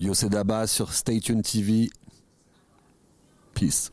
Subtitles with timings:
[0.00, 1.88] Yo, c'est Daba sur Stay Tuned TV.
[3.54, 3.92] Peace.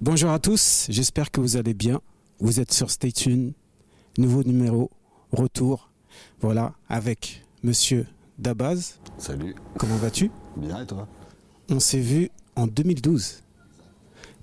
[0.00, 2.00] Bonjour à tous, j'espère que vous allez bien.
[2.38, 3.54] Vous êtes sur Stay Tuned,
[4.18, 4.90] nouveau numéro,
[5.32, 5.90] retour.
[6.40, 8.06] Voilà, avec monsieur
[8.38, 8.98] Dabaz.
[9.18, 9.54] Salut.
[9.78, 10.30] Comment vas-tu?
[10.56, 11.08] Bien et toi?
[11.70, 13.43] On s'est vu en 2012.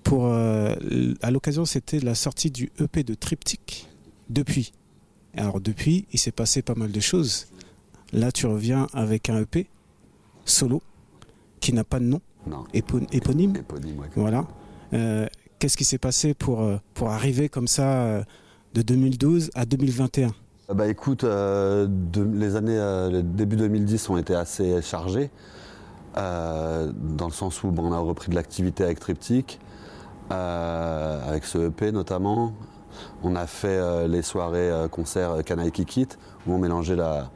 [0.03, 0.73] Pour, euh,
[1.21, 3.87] à l'occasion, c'était la sortie du EP de Triptych.
[4.29, 4.73] Depuis.
[5.35, 7.47] Alors depuis, il s'est passé pas mal de choses.
[8.13, 9.67] Là, tu reviens avec un EP
[10.45, 10.81] solo
[11.59, 12.63] qui n'a pas de nom, Non.
[12.73, 13.55] éponyme.
[13.55, 14.07] Éponyme, ouais.
[14.15, 14.47] Voilà.
[14.93, 15.27] Euh,
[15.59, 18.25] Qu'est-ce qui s'est passé pour, euh, pour arriver comme ça
[18.73, 20.33] de 2012 à 2021
[20.69, 25.29] Ah Bah écoute, euh, de- les années, euh, début 2010 ont été assez chargés,
[26.17, 29.59] euh, dans le sens où bon, on a repris de l'activité avec Triptych,
[30.35, 32.53] avec ce EP notamment.
[33.23, 36.07] On a fait euh, les soirées euh, concerts euh, Canaille Kikit,
[36.45, 37.29] où on mélangeait la,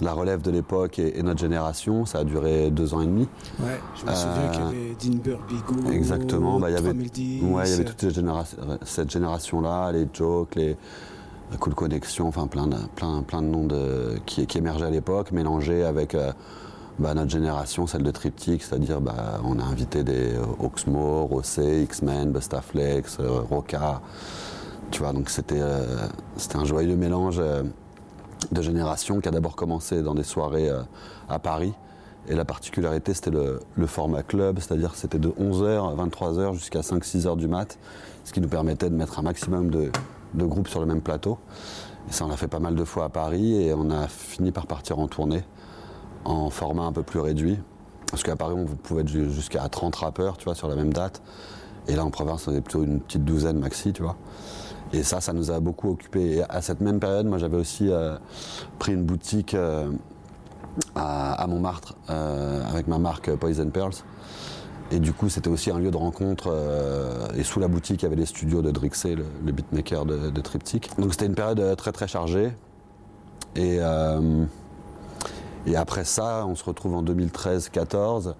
[0.00, 2.06] la relève de l'époque et, et notre génération.
[2.06, 3.28] Ça a duré deux ans et demi.
[3.60, 6.88] Ouais, je me Euh, souviens qu'il y avait Dean Burbigo, Exactement, bah, il y avait-
[6.90, 7.42] 3010.
[7.44, 8.44] Ouais, il y avait toute cette, généra-
[8.84, 10.76] cette génération-là, les jokes, les
[11.60, 15.32] Cool Connection, enfin plein de, plein, plein de noms de, qui, qui émergeaient à l'époque,
[15.32, 16.32] mélangés avec euh,
[16.98, 21.82] bah, notre génération, celle de Triptych, c'est-à-dire bah, on a invité des euh, Oxmo, Rossé,
[21.82, 24.00] X-Men, Bustaflex, euh, Roca,
[24.90, 26.08] tu vois, donc c'était euh,
[26.54, 27.40] un joyeux mélange
[28.50, 30.70] de générations qui a d'abord commencé dans des soirées
[31.28, 31.72] à Paris.
[32.28, 37.36] Et la particularité, c'était le, format club, c'est-à-dire c'était de 11h à 23h jusqu'à 5-6h
[37.36, 37.78] du mat,
[38.24, 39.92] ce qui nous permettait de mettre un maximum de,
[40.34, 41.38] de groupes sur le même plateau.
[42.10, 44.66] Ça, on a fait pas mal de fois à Paris et on a fini par
[44.66, 45.44] partir en tournée
[46.28, 47.58] en format un peu plus réduit.
[48.10, 50.92] Parce qu'à Paris, on pouvait être ju- jusqu'à 30 rappeurs, tu vois, sur la même
[50.92, 51.22] date.
[51.88, 54.16] Et là, en province, on est plutôt une petite douzaine maxi, tu vois.
[54.92, 56.36] Et ça, ça nous a beaucoup occupé.
[56.36, 58.16] Et à cette même période, moi, j'avais aussi euh,
[58.78, 59.90] pris une boutique euh,
[60.94, 63.94] à, Montmartre euh, avec ma marque Poison Pearls.
[64.90, 66.50] Et du coup, c'était aussi un lieu de rencontre.
[67.36, 70.40] et sous la boutique, il y avait les studios de Drixé, le, beatmaker de, de
[70.40, 70.90] Triptych.
[70.98, 72.52] Donc c'était une période très très chargée.
[73.54, 73.80] Et,
[75.68, 78.34] et après ça, on se retrouve en 2013-14.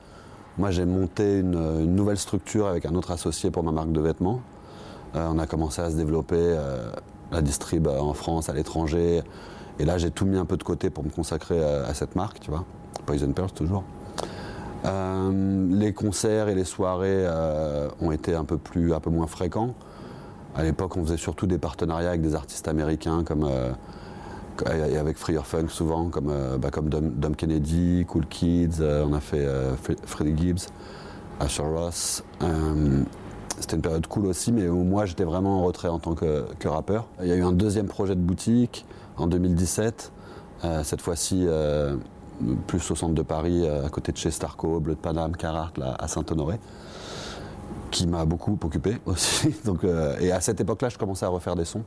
[0.58, 4.40] Moi, j'ai monté une, nouvelle structure avec un autre associé pour ma marque de vêtements.
[5.14, 6.90] Euh, on a commencé à se développer euh,
[7.30, 9.22] la distrib euh, en France, à l'étranger.
[9.78, 12.16] Et là, j'ai tout mis un peu de côté pour me consacrer à, à cette
[12.16, 12.64] marque, tu vois.
[13.06, 13.84] Poison Pearls, toujours.
[14.84, 19.26] Euh, les concerts et les soirées euh, ont été un peu, plus, un peu moins
[19.26, 19.74] fréquents.
[20.54, 23.72] À l'époque, on faisait surtout des partenariats avec des artistes américains comme, euh,
[24.66, 29.12] et avec Freer Funk souvent, comme, euh, bah, comme Dom, Kennedy, Cool Kids, euh, on
[29.12, 30.66] a fait euh, Fre- Freddie Gibbs,
[31.40, 32.22] Asher Ross.
[32.42, 33.02] Euh,
[33.60, 36.44] c'était une période cool aussi, mais où moi j'étais vraiment en retrait en tant que,
[36.64, 37.06] rappeur.
[37.20, 38.86] Il y a eu un deuxième projet de boutique
[39.16, 40.12] en 2017,
[40.64, 41.96] euh, cette fois-ci euh,
[42.68, 45.76] plus au centre de Paris, euh, à côté de chez Starco, Bleu de Paname, Carhartt,
[45.76, 46.60] là, à Saint-Honoré,
[47.90, 49.54] qui m'a beaucoup occupé aussi.
[49.64, 51.82] Donc, euh, et à cette époque-là, je commençais à refaire des sons,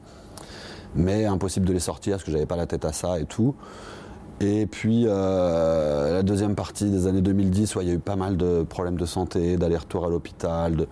[0.96, 3.56] mais impossible de les sortir parce que j'avais pas la tête à ça et tout.
[4.40, 8.16] Et puis euh, la deuxième partie des années 2010, ouais, il y a eu pas
[8.16, 10.88] mal de problèmes de santé, d'aller-retour à l'hôpital, de-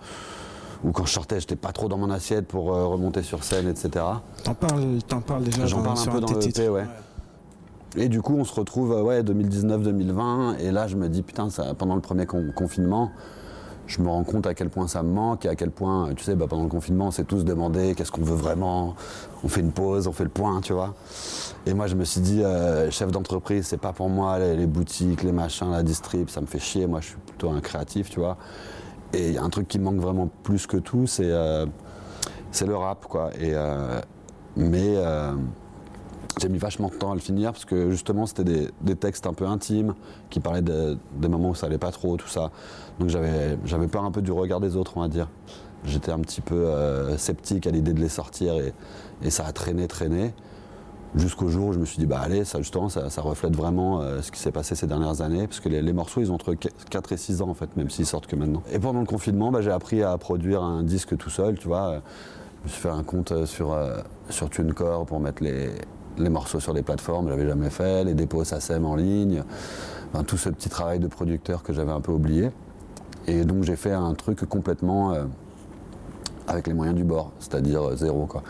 [0.84, 3.68] ou quand je sortais, j'étais pas trop dans mon assiette pour euh, remonter sur scène,
[3.68, 4.04] etc.
[4.44, 6.42] T'en parles, t'en parles déjà J'en parle un peu dans le.
[6.48, 6.86] EP, ouais.
[7.96, 11.50] Et du coup, on se retrouve, euh, ouais, 2019-2020, et là, je me dis, putain,
[11.50, 13.10] ça, pendant le premier con- confinement,
[13.90, 16.22] je me rends compte à quel point ça me manque, et à quel point, tu
[16.22, 18.94] sais, bah, pendant le confinement, on s'est tous demandé qu'est-ce qu'on veut vraiment,
[19.42, 20.94] on fait une pause, on fait le point, tu vois.
[21.66, 25.24] Et moi, je me suis dit, euh, chef d'entreprise, c'est pas pour moi, les, boutiques,
[25.24, 28.20] les machins, la distrib, ça me fait chier, moi, je suis plutôt un créatif, tu
[28.20, 28.36] vois.
[29.12, 31.66] Et il y a un truc qui me manque vraiment plus que tout, c'est euh,
[32.64, 33.30] le rap, quoi.
[33.40, 34.00] Et, euh,
[34.56, 35.32] mais euh,
[36.40, 39.26] j'ai mis vachement de temps à le finir parce que justement c'était des, des textes
[39.26, 39.94] un peu intimes
[40.30, 42.50] qui parlaient de- des moments où ça allait pas trop, tout ça.
[42.98, 45.28] Donc j'avais peur un peu du regard des autres, on va dire.
[45.84, 48.74] J'étais un petit peu euh, sceptique à l'idée de les sortir et,
[49.22, 50.34] et ça a traîné, traîné.
[51.16, 54.22] Jusqu'au jour où je me suis dit, bah allez, ça justement, ça, reflète vraiment euh,
[54.22, 57.12] ce qui s'est passé ces dernières années, parce que les, morceaux, ils ont entre 4
[57.12, 58.62] et 6 ans, en fait, même s'ils sortent que maintenant.
[58.70, 62.00] Et pendant le confinement, bah, j'ai appris à produire un disque tout seul, tu vois.
[62.60, 63.76] Je me suis fait un compte euh, sur,
[64.28, 65.70] sur TuneCore pour mettre les,
[66.18, 69.42] les morceaux sur les plateformes, je l'avais jamais fait, les dépôts SACEM en ligne,
[70.26, 72.50] tout ce petit travail de producteur que j'avais un peu oublié.
[73.26, 75.24] Et donc j'ai fait un truc complètement euh,
[76.46, 78.42] avec les moyens du bord, c'est-à-dire euh, zéro, quoi.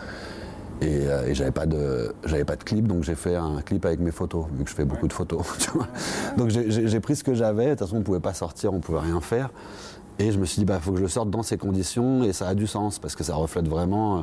[0.80, 3.84] Et, euh, et j'avais pas de j'avais pas de clip donc j'ai fait un clip
[3.84, 5.42] avec mes photos vu que je fais beaucoup de photos
[6.38, 9.00] donc j'ai- pris ce que j'avais de toute façon on pouvait pas sortir on pouvait
[9.00, 9.50] rien faire
[10.18, 12.32] Et je me suis dit, bah, faut que je le sorte dans ces conditions, et
[12.32, 14.22] ça a du sens, parce que ça reflète vraiment euh,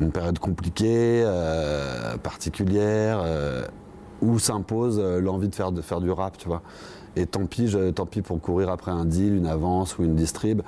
[0.00, 3.64] une période compliquée, euh, particulière, euh,
[4.20, 6.62] où s'impose l'envie de faire, de faire du rap, tu vois.
[7.16, 10.16] Et tant pis, je, tant pis pour courir après un deal, une avance ou une
[10.16, 10.62] distrib,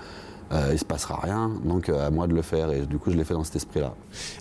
[0.53, 3.25] il se passera rien, donc à moi de le faire, et du coup je l'ai
[3.25, 3.95] fait dans cet esprit-là.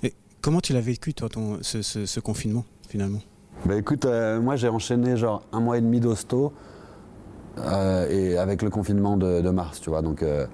[0.04, 3.22] Et comment tu l'as vécu, toi, ton, ce, confinement, finalement?
[3.66, 4.06] Bah écoute,
[4.40, 6.54] moi j'ai enchaîné genre un mois et demi d'hosto,
[7.60, 10.02] euh, et avec le confinement de, mars, tu vois.
[10.02, 10.46] Donc, euh,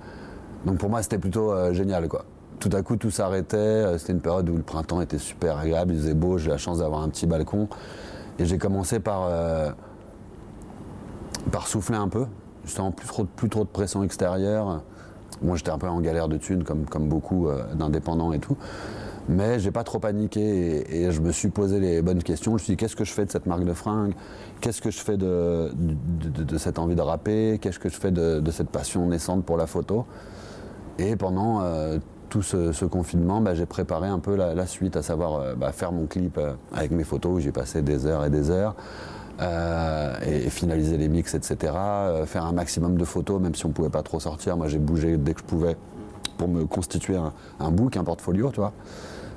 [0.65, 2.25] donc pour moi, c'était plutôt euh, génial, quoi.
[2.61, 3.97] Tout à coup, tout s'arrêtait.
[3.97, 6.37] C'était une période où le printemps était super agréable, il faisait beau.
[6.37, 7.67] J'ai la chance d'avoir un petit balcon.
[8.37, 9.29] Et j'ai commencé par,
[11.51, 12.25] par souffler un peu,
[12.63, 14.83] justement plus trop, plus de pression extérieure.
[15.41, 18.55] Moi, j'étais un peu en galère de thunes, comme, beaucoup d'indépendants et tout.
[19.27, 22.51] Mais j'ai pas trop paniqué et, je me suis posé les bonnes questions.
[22.51, 24.13] Je me suis dit qu'est-ce que je fais de cette marque de fringues?
[24.59, 25.71] Qu'est-ce que je fais de,
[26.57, 27.57] cette envie de rapper?
[27.59, 30.05] Qu'est-ce que je fais de, cette passion naissante pour la photo?
[30.99, 31.97] Et pendant euh,
[32.31, 35.91] tout ce, confinement, bah, j'ai préparé un peu la, suite, à savoir euh, bah, faire
[35.91, 38.75] mon clip euh, avec mes photos où j'ai passé des heures et des heures.
[40.25, 41.73] et, finaliser les mix, etc.
[42.25, 44.57] faire un maximum de photos, même si on ne pouvait pas trop sortir.
[44.57, 45.77] Moi, j'ai bougé dès que je pouvais
[46.37, 48.73] pour me constituer un, un book, un portfolio, tu vois.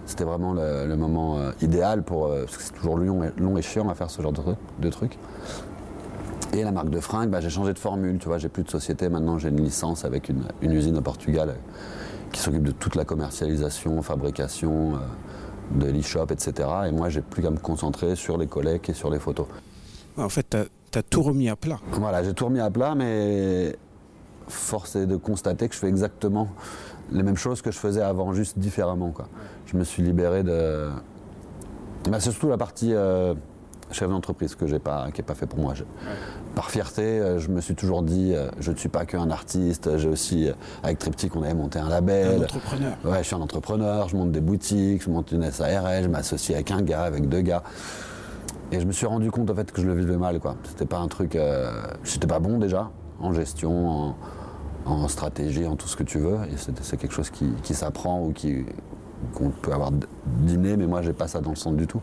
[0.06, 2.26] C'était vraiment le, moment euh, idéal pour.
[2.26, 4.91] Euh, parce que c'est toujours long et, long et, chiant à faire ce genre de,
[4.91, 5.19] trucs.
[6.52, 8.70] Et la marque de fringues, bah, j'ai changé de formule, tu vois, j'ai plus de
[8.70, 11.55] société, maintenant j'ai une licence avec une, usine au Portugal euh,
[12.35, 14.99] qui s'occupe de toute la commercialisation, fabrication,
[15.71, 16.69] de l'e-shop, etc.
[16.89, 19.47] Et moi, j'ai plus qu'à me concentrer sur les collègues et sur les photos.
[20.17, 20.57] En fait,
[20.91, 21.79] tu as, tout remis à plat.
[21.93, 23.77] Voilà, j'ai tout remis à plat, mais
[24.49, 26.49] force est de constater que je fais exactement
[27.13, 29.11] les mêmes choses que je faisais avant, juste différemment.
[29.11, 29.29] Quoi.
[29.67, 30.91] Je me suis libéré de.
[32.11, 33.35] Bah, c'est surtout la partie euh,
[33.94, 35.75] chef d'entreprise que j'ai pas, qui n'est pas fait pour moi.
[36.55, 39.96] Par fierté, euh, je me suis toujours dit, euh, je ne suis pas qu'un artiste.
[39.96, 40.50] J'ai aussi,
[40.82, 42.41] avec Triptyque, on avait monté un label.
[42.41, 42.93] Un entrepreneur.
[43.05, 44.08] Ouais, je suis un entrepreneur.
[44.08, 47.41] Je monte des boutiques, je monte une SARL, je m'associe avec un gars, avec deux
[47.41, 47.62] gars.
[48.73, 50.41] Et je me suis rendu compte en fait que je le vivais mal.
[50.41, 50.56] Quoi.
[50.64, 51.38] C'était pas un truc.
[52.02, 54.17] J'étais pas bon déjà en gestion, en
[54.87, 56.38] en stratégie, en tout ce que tu veux.
[56.52, 58.32] Et c'est quelque chose qui, s'apprend ou
[59.32, 59.91] qu'on peut avoir
[60.26, 62.02] dîné, mais moi j'ai pas ça dans le sang du tout.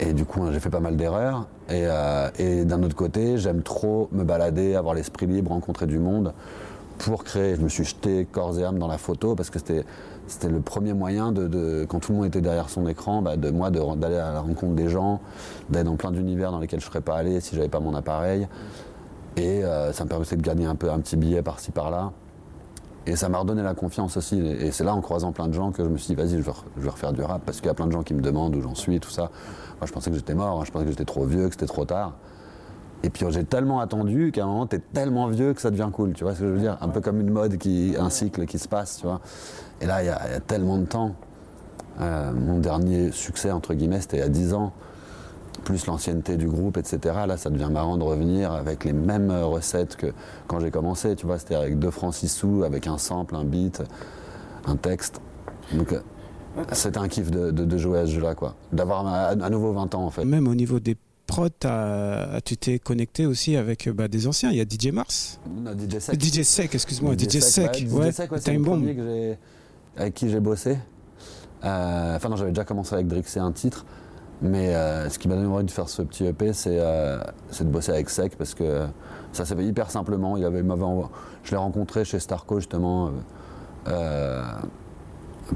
[0.00, 1.46] Et du coup, j'ai fait pas mal d'erreurs.
[1.68, 6.34] Et, euh, d'un autre côté, j'aime trop me balader, avoir l'esprit libre, rencontrer du monde
[6.98, 7.56] pour créer.
[7.56, 10.92] Je me suis jeté corps et âme dans la photo parce que c'était le premier
[10.92, 14.32] moyen de, quand tout le monde était derrière son écran, bah, de moi d'aller à
[14.32, 15.20] la rencontre des gens,
[15.70, 17.94] d'aller dans plein d'univers dans lesquels je ne serais pas allé si j'avais pas mon
[17.94, 18.48] appareil.
[19.36, 22.12] Et euh, ça me permettait de gagner un peu un petit billet par-ci par-là.
[23.06, 24.38] Et ça m'a redonné la confiance aussi.
[24.38, 26.50] Et c'est là, en croisant plein de gens, que je me suis dit, vas-y, je,
[26.76, 27.42] vais refaire du rap.
[27.44, 29.30] Parce qu'il y a plein de gens qui me demandent où j'en suis, tout ça.
[29.78, 30.64] Moi, je pensais que j'étais mort, hein.
[30.64, 32.14] je pensais que j'étais trop vieux, que c'était trop tard.
[33.02, 36.14] Et puis j'ai tellement attendu qu'à un moment, t'es tellement vieux que ça devient cool.
[36.14, 36.78] Tu vois ce que je veux dire?
[36.80, 39.20] Un peu comme une mode, qui, un cycle qui se passe, tu vois.
[39.80, 41.14] Et là, il y, a tellement de temps.
[42.00, 44.72] Euh, mon dernier succès, entre guillemets, c'était il y a 10 ans
[45.66, 47.14] plus l'ancienneté du groupe, etc.
[47.26, 50.12] Là, ça devient marrant de revenir avec les mêmes recettes que
[50.46, 51.16] quand j'ai commencé.
[51.16, 53.82] Tu vois, c'était avec 2 francs 6 sous, avec un sample, un beat,
[54.64, 55.20] un texte.
[55.74, 56.00] Donc, euh,
[56.70, 58.54] c'était un kiff de, jouer à ce jeu-là, quoi.
[58.72, 60.24] D'avoir à, nouveau 20 ans, en fait.
[60.24, 60.96] Même au niveau des
[61.26, 61.48] prods,
[62.44, 64.52] tu t'es connecté aussi avec bah, des anciens.
[64.52, 65.40] Il y a DJ Mars.
[65.50, 66.22] Non, DJ Sec.
[66.22, 67.14] DJ Sec, excuse-moi.
[67.18, 67.84] DJ, Sec.
[67.90, 68.86] ouais, Time Bomb.
[69.96, 70.78] avec qui j'ai bossé.
[71.64, 73.84] Euh, enfin, non, j'avais déjà commencé avec Drix et un titre.
[74.42, 77.70] Mais euh, ce qui m'a donné envie de faire ce petit EP, euh, c'est de
[77.70, 78.86] bosser avec Sec parce que
[79.32, 80.36] ça s'est fait hyper simplement.
[80.36, 80.62] Il avait,
[81.42, 83.12] je l'ai rencontré chez Starco justement.
[83.88, 84.42] Euh,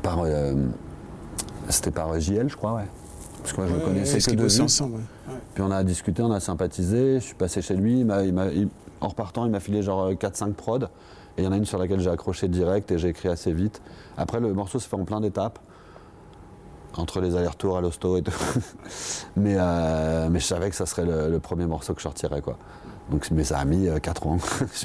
[0.02, 0.25] par,
[1.68, 2.88] c'était par JL, je crois, ouais.
[3.42, 5.00] Parce que moi, je le connaissais que de ensemble.
[5.54, 7.14] Puis on a discuté, on a sympathisé.
[7.16, 8.06] Je suis passé chez lui.
[9.00, 10.84] en repartant, il m'a filé genre 4-5 prods.
[11.37, 13.52] Et il y en a une sur laquelle j'ai accroché direct et j'ai écrit assez
[13.52, 13.80] vite.
[14.16, 15.58] Après, le morceau se fait en plein d'étapes
[16.97, 18.32] entre les allers-retours à l'hosto et tout.
[19.37, 22.40] mais, euh, mais je savais que ça serait le, premier morceau que je sortirais.
[22.40, 22.59] Quoi.
[23.11, 24.38] Donc, mais ça a mis 4 euh, ans.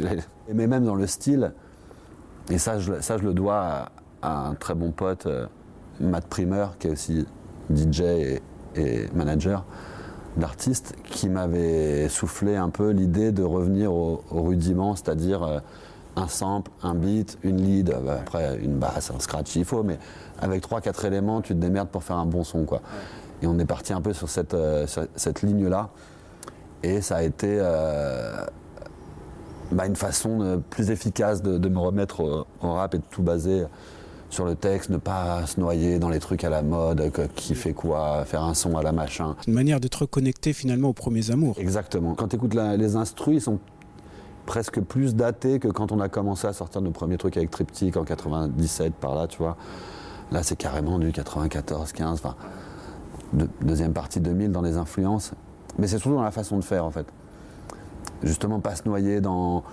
[0.53, 1.53] mais même dans le style,
[2.49, 3.89] et ça je, le dois
[4.21, 5.47] à, un très bon pote, euh,
[5.99, 7.25] Matt Primer, qui est aussi
[7.73, 8.41] DJ et,
[9.13, 9.65] manager
[10.37, 15.61] d'artiste, qui m'avait soufflé un peu l'idée de revenir au, rudiment, c'est-à-dire
[16.15, 19.97] un sample, un beat, une lead, après une basse, un scratch, il faut, mais
[20.39, 22.65] avec 3-4 éléments, tu te démerdes pour faire un bon son.
[22.65, 22.81] Quoi.
[23.41, 25.89] Et on est parti un peu sur cette, euh, cette ligne-là.
[26.83, 28.45] Et ça a été euh,
[29.71, 33.65] bah, une façon plus efficace de, me remettre au, rap et de tout baser
[34.29, 37.73] sur le texte, ne pas se noyer dans les trucs à la mode, qui fait
[37.73, 39.35] quoi, faire un son à la machin.
[39.47, 41.57] Une manière d'être connecté finalement aux premiers amours.
[41.59, 42.15] Exactement.
[42.15, 43.59] Quand tu écoutes les instrus, ils sont
[44.45, 47.97] presque plus daté que quand on a commencé à sortir nos premiers trucs avec Triptyque
[47.97, 49.57] en 97 par là, tu vois.
[50.31, 52.35] Là, c'est carrément du 94, 15, enfin,
[53.61, 55.31] deuxième partie 2000 dans les influences.
[55.77, 57.05] Mais c'est surtout dans la façon de faire, en fait.
[58.23, 59.63] Justement, pas se noyer dans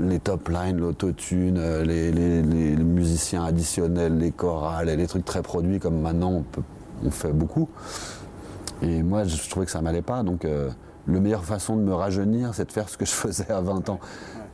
[0.00, 5.80] les top lines, l'autotune, euh, les, les, musiciens additionnels, les chorales, les trucs très produits
[5.80, 6.44] comme maintenant
[7.04, 7.68] on, fait beaucoup.
[8.82, 10.22] Et moi, je trouvais que ça m'allait pas.
[10.22, 10.70] Donc, euh,
[11.06, 13.88] la meilleure façon de me rajeunir, c'est de faire ce que je faisais à 20
[13.88, 14.00] ans.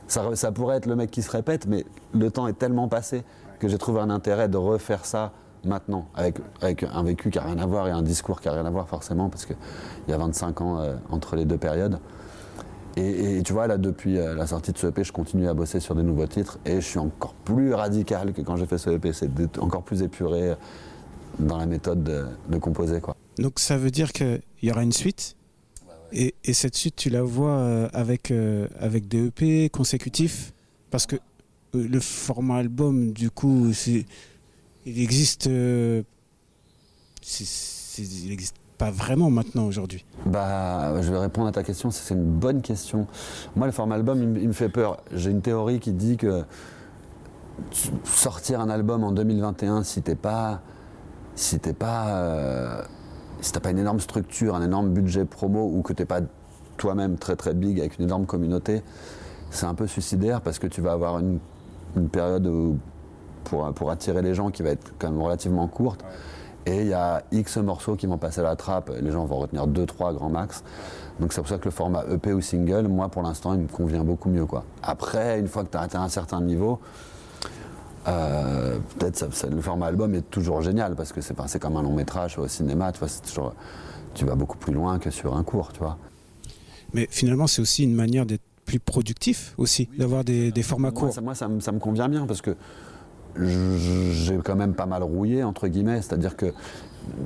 [0.07, 3.23] Ça, pourrait être le mec qui se répète, mais le temps est tellement passé
[3.59, 7.43] que j'ai trouvé un intérêt de refaire ça maintenant, avec, avec un vécu qui n'a
[7.43, 9.57] rien à voir et un discours qui n'a rien à voir forcément, parce qu'il
[10.07, 11.99] y a 25 ans euh, entre les deux périodes.
[12.97, 15.79] Et, tu vois, là, depuis euh, la sortie de ce EP, je continue à bosser
[15.79, 18.89] sur des nouveaux titres et je suis encore plus radical que quand j'ai fait ce
[18.89, 19.13] EP.
[19.13, 19.29] C'est
[19.59, 20.55] encore plus épuré
[21.37, 22.99] dans la méthode de, composer.
[22.99, 23.15] Quoi.
[23.37, 25.37] Donc ça veut dire qu'il y aura une suite?
[26.11, 28.33] Et, cette suite, tu la vois euh, avec,
[28.79, 30.53] avec des EP consécutifs
[30.91, 31.15] Parce que
[31.73, 33.71] le format album, du coup,
[34.85, 35.47] il existe.
[35.47, 36.03] Euh,
[37.97, 41.91] il n'existe pas vraiment maintenant aujourd'hui Bah, je vais répondre à ta question.
[41.91, 43.07] C'est une bonne question.
[43.55, 45.03] Moi, le format album, il, me fait peur.
[45.13, 46.43] J'ai une théorie qui dit que
[48.05, 50.61] sortir un album en 2021, si t'es pas,
[51.35, 52.83] si t'es pas, euh,
[53.41, 56.21] si t'as pas une énorme structure, un énorme budget promo, ou que t'es pas
[56.77, 58.81] toi-même très très big avec une énorme communauté,
[59.51, 61.39] c'est un peu suicidaire parce que tu vas avoir une,
[62.11, 62.77] période où
[63.43, 66.05] pour, attirer les gens qui va être quand même relativement courte.
[66.65, 69.37] Et il y a X morceaux qui vont passer à la trappe, les gens vont
[69.37, 70.63] retenir 2-3 grands max.
[71.19, 73.67] Donc c'est pour ça que le format EP ou single, moi pour l'instant, il me
[73.67, 74.45] convient beaucoup mieux.
[74.45, 74.63] Quoi.
[74.83, 76.79] Après, une fois que tu as atteint un certain niveau,
[78.07, 82.37] euh, peut-être le format album est toujours génial parce que c'est comme un long métrage
[82.37, 83.53] au cinéma, tu vois, toujours,
[84.13, 85.97] tu vas beaucoup plus loin que sur un cours, tu vois.
[86.93, 91.13] Mais finalement, c'est aussi une manière d'être plus productif aussi, d'avoir des, formats courts.
[91.21, 92.55] Moi, ça, ça, me convient bien parce que
[93.35, 96.53] j'ai quand même pas mal rouillé, entre guillemets, c'est-à-dire que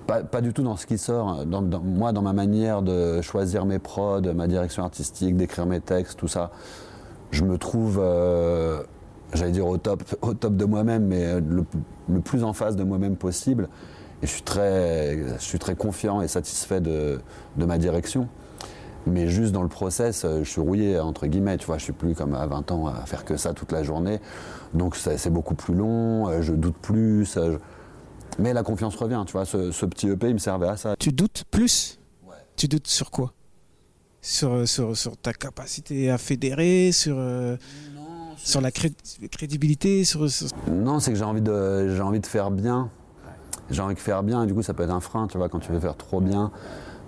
[0.08, 1.46] pas, du tout dans ce qui sort.
[1.46, 6.18] Dans, moi, dans ma manière de choisir mes prods, ma direction artistique, d'écrire mes textes,
[6.18, 6.52] tout ça,
[7.32, 8.84] je me trouve, euh,
[9.34, 13.16] j'allais dire au top, au top de moi-même, mais le, plus en face de moi-même
[13.16, 13.70] possible.
[14.22, 17.20] Et je suis très, je suis très confiant et satisfait de,
[17.58, 18.30] de ma direction.
[19.06, 21.94] Mais juste dans le process, euh, je suis rouillé, entre guillemets, tu vois, je suis
[21.94, 24.20] plus comme à 20 ans à faire que ça toute la journée.
[24.74, 27.38] Donc c'est beaucoup plus long, euh, je doute plus.
[27.38, 27.58] Euh,
[28.40, 30.96] mais la confiance revient, tu vois, ce, petit EP, il me servait à ça.
[30.98, 32.00] Tu doutes plus
[32.56, 33.34] Tu doutes sur quoi?
[34.22, 37.18] Sur, sur, sur, ta capacité à fédérer, sur,
[38.38, 40.28] sur la crédibilité sur,
[40.70, 42.90] Non, c'est que j'ai envie, de, envie de faire bien.
[43.70, 45.50] J'ai envie de faire bien, et du coup, ça peut être un frein, tu vois,
[45.50, 46.52] quand tu veux faire trop bien.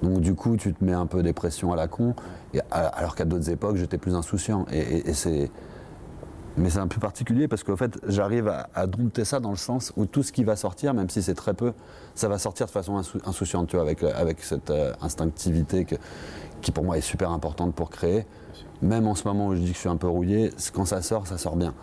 [0.02, 2.16] Donc du coup, tu te mets un peu des pressions à la con,
[2.54, 4.66] et, alors qu'à d'autres époques, j'étais plus insouciant.
[4.72, 5.52] Et, c'est...
[6.58, 9.92] Mais c'est un peu particulier parce qu'en fait, j'arrive à, dompter ça dans le sens
[9.98, 11.74] où tout ce qui va sortir, même si c'est très peu,
[12.14, 15.86] ça va sortir de façon insouciante, tu vois, avec, avec cette euh, instinctivité
[16.62, 18.26] qui pour moi est super importante pour créer.
[18.82, 21.02] Même en ce moment où je dis que je suis un peu rouillé, quand ça
[21.02, 21.74] sort, ça sort bien.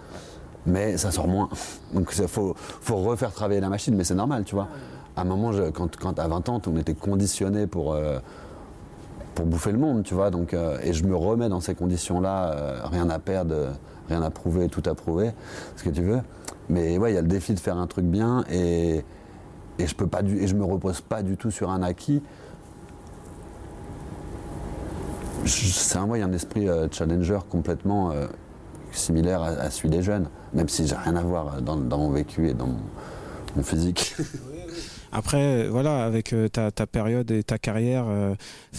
[0.64, 1.50] Mais ça sort moins.
[1.92, 4.68] Donc il faut, faut refaire travailler la machine, mais c'est normal, tu vois
[5.16, 8.18] à un moment, quand, quand, à 20 ans, on était conditionné pour, euh,
[9.34, 10.30] pour bouffer le monde, tu vois.
[10.30, 13.72] Donc, euh, et je me remets dans ces conditions-là, euh, rien à perdre,
[14.08, 15.32] rien à prouver, tout à prouver,
[15.76, 16.20] ce que tu veux.
[16.68, 19.04] Mais ouais, il y a le défi de faire un truc bien et,
[19.78, 22.22] et je peux pas du, me repose pas du tout sur un acquis.
[25.44, 28.12] C'est un, un esprit challenger complètement
[28.92, 32.54] similaire à, celui des jeunes, même si j'ai rien à voir dans, mon vécu et
[32.54, 32.68] dans
[33.56, 34.14] mon physique.
[35.14, 38.34] Après, voilà, avec euh, ta, période et ta carrière, euh,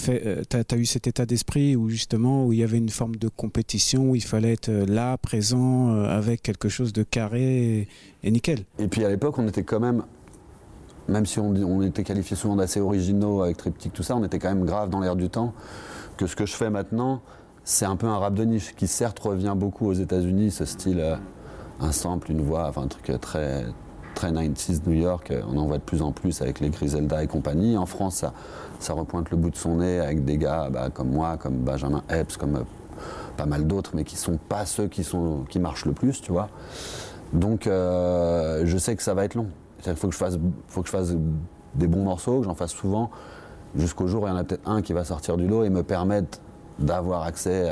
[0.09, 3.17] euh, tu as, eu cet état d'esprit où justement, où il y avait une forme
[3.17, 7.87] de compétition, où il fallait être là, présent, avec quelque chose de carré
[8.23, 8.65] et, nickel.
[8.79, 10.03] Et puis à l'époque, on était quand même,
[11.07, 14.49] même si on, était qualifié souvent d'assez originaux avec Triptyque, tout ça, on était quand
[14.49, 15.53] même grave dans l'air du temps.
[16.17, 17.21] Que ce que je fais maintenant,
[17.63, 21.19] c'est un peu un rap de niche qui certes revient beaucoup aux États-Unis, ce style,
[21.79, 23.65] un sample, une voix, enfin un truc très
[24.13, 27.23] très 90s New York, euh, on en voit de plus en plus avec les Griselda
[27.23, 27.77] et compagnie.
[27.77, 28.25] En France,
[28.79, 32.03] ça, repointe le bout de son nez avec des gars bah, comme moi, comme Benjamin
[32.09, 32.63] Epps, comme euh,
[33.37, 36.31] pas mal d'autres, mais qui sont pas ceux qui, sont, qui marchent le plus, tu
[36.31, 36.49] vois.
[37.33, 39.47] Donc euh, je sais que ça va être long.
[39.85, 41.13] Il faut que je fasse, faut que je fasse
[41.75, 43.09] des bons morceaux, que j'en fasse souvent,
[43.75, 45.69] jusqu'au jour où il y en a peut-être un qui va sortir du lot et
[45.69, 46.39] me permettre
[46.79, 47.69] d'avoir accès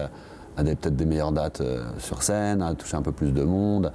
[0.57, 1.61] à, peut-être des meilleures dates
[1.99, 3.91] sur scène, à toucher un peu plus de monde,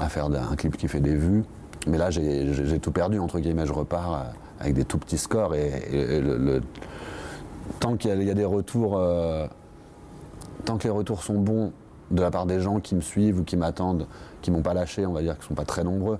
[0.00, 1.44] à faire un clip qui fait des vues.
[1.86, 3.66] Mais là, j'ai tout perdu, entre guillemets.
[3.66, 4.24] Je repars euh,
[4.60, 5.54] avec des tout petits scores.
[5.54, 6.22] Et,
[7.80, 9.46] tant qu'il y, a des retours, euh,
[10.64, 11.72] tant que les retours sont bons
[12.10, 14.06] de la part des gens qui me suivent ou qui m'attendent,
[14.42, 16.18] qui m'ont pas lâché, on va dire, qui sont pas très nombreux,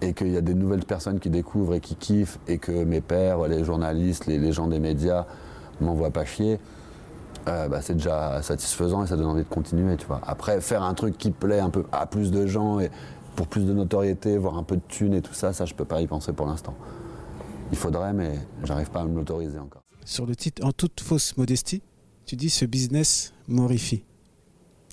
[0.00, 3.00] et qu'il y a des nouvelles personnes qui découvrent et qui kiffent, et que mes
[3.00, 5.26] pères, les journalistes, les, gens des médias
[5.80, 6.58] m'envoient pas chier,
[7.48, 10.20] euh, bah, c'est déjà satisfaisant et ça donne envie de continuer, tu vois.
[10.26, 12.90] Après, faire un truc qui plaît un peu à plus de gens et
[13.36, 15.84] pour plus de notoriété, voir un peu de thunes et tout ça, ça je peux
[15.84, 16.74] pas y penser pour l'instant.
[17.70, 19.82] Il faudrait, mais j'arrive pas à me l'autoriser encore.
[20.04, 21.82] Sur le titre En toute fausse modestie,
[22.26, 24.04] tu dis ce business morifie.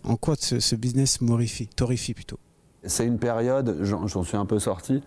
[0.03, 2.39] En quoi ce, business morifie, torifie plutôt?
[2.85, 5.03] C'est une période, j'en suis un peu sorti,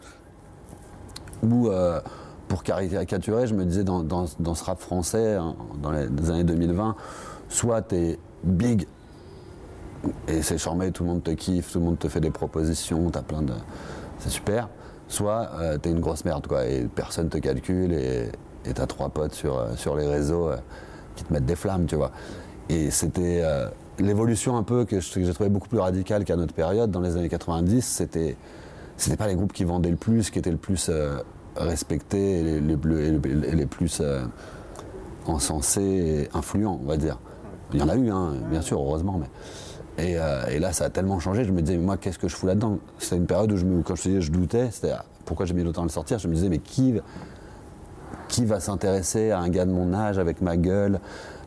[1.43, 2.01] où euh,
[2.49, 6.95] pour caricaturer, je me disais dans, ce rap français, hein, dans les années 2020,
[7.53, 8.87] soit tu es big
[10.27, 13.11] et c'est charmé, tout le monde te kiffe, tout le monde te fait des propositions,
[13.11, 13.53] t'as plein de.
[14.19, 14.69] C'est super.
[15.07, 18.31] Soit euh, t'es une grosse merde, quoi, et personne te calcule et
[18.75, 20.51] t'as trois potes sur, euh, sur les réseaux
[21.15, 22.11] qui te mettent des flammes, tu vois.
[22.69, 23.43] Et c'était
[23.99, 27.29] l'évolution un peu que j'ai trouvé beaucoup plus radicale qu'à notre période, dans les années
[27.29, 28.37] 90, c'était
[28.97, 31.19] c'était pas les groupes qui vendaient le plus, qui étaient le plus euh,
[31.57, 34.23] respectés les, les, plus euh,
[35.27, 37.19] encensés et influents, on va dire.
[37.73, 39.29] Il y en a eu, hein, bien sûr, heureusement, mais.
[39.99, 41.45] Et, euh, et, là, ça a tellement changé.
[41.45, 42.79] Je me disais, mais moi, qu'est-ce que je fous là-dedans?
[42.99, 45.73] C'était une période où, je me, quand je, je doutais, c'était pourquoi j'ai mis le
[45.73, 46.19] temps à le sortir?
[46.19, 46.95] Je me disais, mais qui,
[48.29, 51.01] qui va s'intéresser à un gars de mon âge avec ma gueule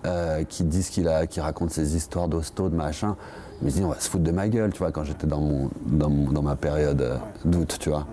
[0.05, 3.15] euh, qui disent qu'il a, qui raconte ses histoires d'hosto, de machin?
[3.59, 5.41] Je me dis, on va se foutre de ma gueule, tu vois, quand j'étais dans,
[5.41, 8.05] mon, dans, ma période euh, d'août, tu vois.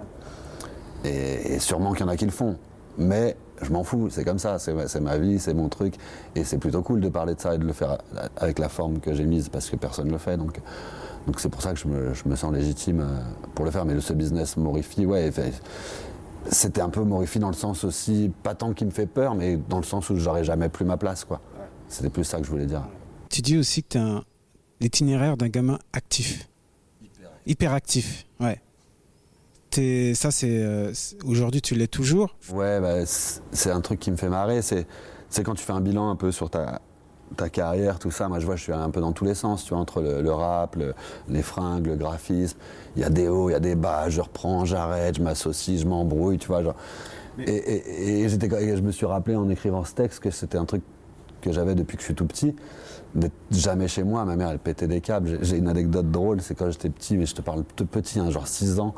[1.04, 2.56] Et, sûrement qu'il y en a qui le font.
[2.98, 5.94] Mais je m'en fous, c'est comme ça, c'est ma vie, c'est mon truc.
[6.34, 7.98] Et c'est plutôt cool de parler de ça et de le faire
[8.36, 10.36] avec la forme que j'ai mise parce que personne ne le fait.
[10.36, 10.60] Donc
[11.26, 13.20] donc c'est pour ça que je me, je me, sens légitime euh,
[13.54, 13.84] pour le faire.
[13.84, 15.30] Mais ce business morifie, ouais,
[16.48, 19.56] c'était un peu morifie dans le sens aussi, pas tant qu'il me fait peur, mais
[19.56, 21.40] dans le sens où j'aurais jamais plus ma place, quoi.
[21.88, 22.82] C'était plus ça que je voulais dire.
[23.28, 24.24] Tu dis aussi que tu as
[24.80, 26.48] l'itinéraire d'un gamin actif.
[27.46, 28.26] Hyperactif.
[28.40, 28.60] ouais.
[29.74, 32.36] Ça, euh, c'est aujourd'hui, tu l'es toujours?
[32.52, 34.62] Ouais, bah, c'est un truc qui me fait marrer.
[34.62, 34.86] C'est
[35.42, 36.80] quand tu fais un bilan un peu sur ta,
[37.36, 38.28] ta carrière, tout ça.
[38.28, 40.32] Moi, je vois, je suis un peu dans tous les sens, tu vois, entre le,
[40.32, 40.76] rap,
[41.28, 42.58] les fringues, le graphisme.
[42.96, 44.08] Il y a des hauts, il y a des bas.
[44.10, 46.62] Je reprends, j'arrête, je m'associe, je m'embrouille, tu vois.
[46.62, 46.76] Genre.
[47.38, 50.82] Et, et, et, je me suis rappelé en écrivant ce texte que c'était un truc
[51.42, 52.54] que j'avais depuis que je suis tout petit,
[53.14, 54.24] d'être jamais chez moi.
[54.24, 55.38] Ma mère, elle pétait des câbles.
[55.42, 58.30] J'ai une anecdote drôle, c'est quand j'étais petit, mais je te parle tout petit, hein,
[58.30, 58.94] genre 6 ans.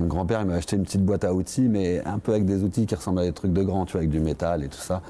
[0.00, 2.64] Mon grand-père, il m'a acheté une petite boîte à outils, mais un peu avec des
[2.64, 4.78] outils qui ressemblent à des trucs de grands, tu vois, avec du métal et tout
[4.78, 5.02] ça.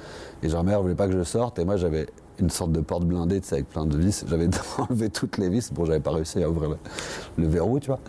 [0.42, 2.06] Et genre, ma mère voulait pas que je sorte, et moi, j'avais
[2.38, 4.24] une sorte de porte blindée, tu sais, avec plein de vis.
[4.28, 5.72] J'avais enlevé toutes les vis.
[5.72, 6.76] Bon, j'avais pas réussi à ouvrir
[7.38, 8.00] le, verrou, tu vois,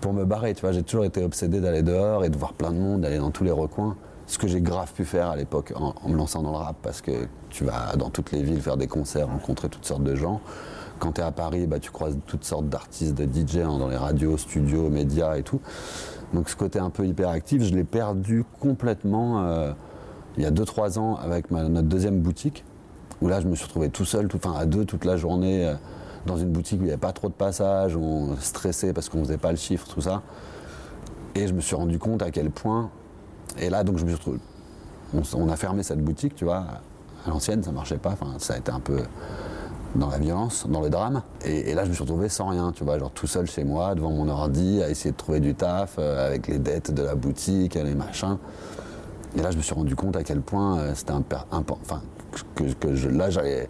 [0.00, 0.72] pour me barrer, tu vois.
[0.72, 3.44] J'ai toujours été obsédé d'aller dehors et de voir plein de monde, d'aller dans tous
[3.44, 6.56] les recoins ce que j'ai grave pu faire à l'époque en, me lançant dans le
[6.56, 7.12] rap, parce que
[7.48, 10.40] tu vas dans toutes les villes faire des concerts, rencontrer toutes sortes de gens.
[10.98, 13.88] Quand tu es à Paris, bah, tu croises toutes sortes d'artistes, de DJ hein, dans
[13.88, 15.60] les radios, studios, médias et tout.
[16.32, 19.72] Donc ce côté un peu hyperactif, je l'ai perdu complètement euh,
[20.36, 22.64] il y a 2-3 ans avec notre deuxième boutique,
[23.20, 25.74] où là je me suis retrouvé tout seul, enfin à deux toute la journée, euh,
[26.26, 29.18] dans une boutique où il n'y avait pas trop de passages, on stressait parce qu'on
[29.18, 30.22] ne faisait pas le chiffre, tout ça.
[31.34, 32.90] Et je me suis rendu compte à quel point
[33.58, 34.38] et là, donc, je me suis retrouvé.
[35.34, 36.64] On, a fermé cette boutique, tu vois.
[37.24, 38.10] À l'ancienne, ça marchait pas.
[38.10, 39.02] Enfin, ça a été un peu
[39.96, 41.22] dans la violence, dans le drame.
[41.44, 43.94] Et, là, je me suis retrouvé sans rien, tu vois, genre tout seul chez moi,
[43.94, 47.14] devant mon ordi, à essayer de trouver du taf, euh, avec les dettes de la
[47.14, 48.38] boutique, les machins.
[49.36, 52.00] Et là, je me suis rendu compte à quel point euh, c'était un, enfin,
[52.54, 53.68] que, là, j'allais,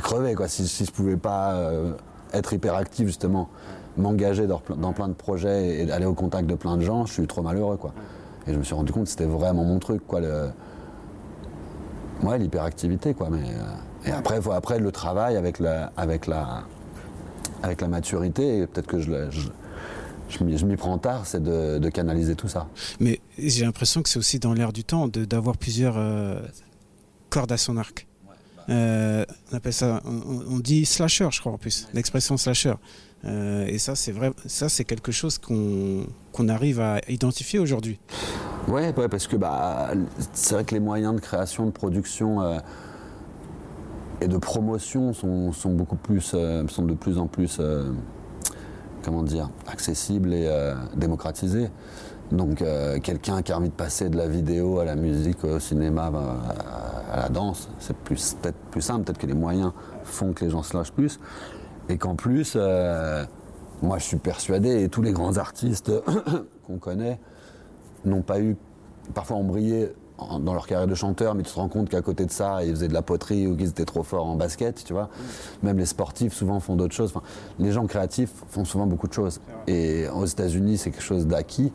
[0.00, 0.48] crever, quoi.
[0.48, 1.92] Si, si je pouvais pas euh,
[2.32, 3.48] être hyperactif, justement,
[3.96, 7.12] m'engager dans, dans, plein de projets et aller au contact de plein de gens, je
[7.12, 7.92] suis trop malheureux, quoi.
[8.46, 10.20] Et je me suis rendu compte que c'était vraiment mon truc, quoi.
[10.20, 10.50] Le...
[12.22, 13.28] Ouais, l'hyperactivité, quoi.
[13.30, 16.64] Mais, euh, Et après, après, le travail avec la, avec la,
[17.62, 19.48] avec la maturité, peut-être que je, je,
[20.30, 22.68] je m'y prends tard, c'est de, canaliser tout ça.
[22.98, 26.40] Mais j'ai l'impression que c'est aussi dans l'air du temps d'avoir plusieurs euh,
[27.28, 28.06] cordes à son arc.
[28.68, 32.74] Euh, on appelle ça, on, dit slasher, je crois en plus, l'expression slasher.
[33.24, 37.98] Euh, et ça, c'est vrai, ça c'est quelque chose qu'on arrive à identifier aujourd'hui.
[38.68, 39.90] Ouais, ouais, parce que bah,
[40.32, 42.60] c'est vrai que les moyens de création, de production
[44.20, 47.60] et de promotion sont, beaucoup plus, euh, sont de plus en plus,
[49.02, 50.48] comment dire, accessibles et
[50.94, 51.70] démocratisés.
[52.32, 52.62] Donc
[53.02, 56.12] quelqu'un qui a envie de passer de la vidéo à la musique, au cinéma,
[57.10, 59.72] à, la danse, c'est peut-être plus simple, peut-être que les moyens
[60.04, 61.18] font que les gens se lâchent plus.
[61.88, 63.24] Et qu'en plus, euh,
[63.82, 65.92] moi je suis persuadé, et tous les grands artistes
[66.66, 67.18] qu'on connaît
[68.04, 68.56] n'ont pas eu,
[69.12, 69.92] parfois ont brillé
[70.40, 72.70] dans leur carrière de chanteur, mais tu te rends compte qu'à côté de ça, ils
[72.70, 75.08] faisaient de la poterie ou qu'ils étaient trop forts en basket, tu vois.
[75.62, 77.12] Même les sportifs, souvent, font d'autres choses.
[77.14, 77.24] Enfin,
[77.58, 79.40] les gens créatifs font souvent beaucoup de choses.
[79.66, 81.72] Et aux États-Unis, c'est quelque chose d'acquis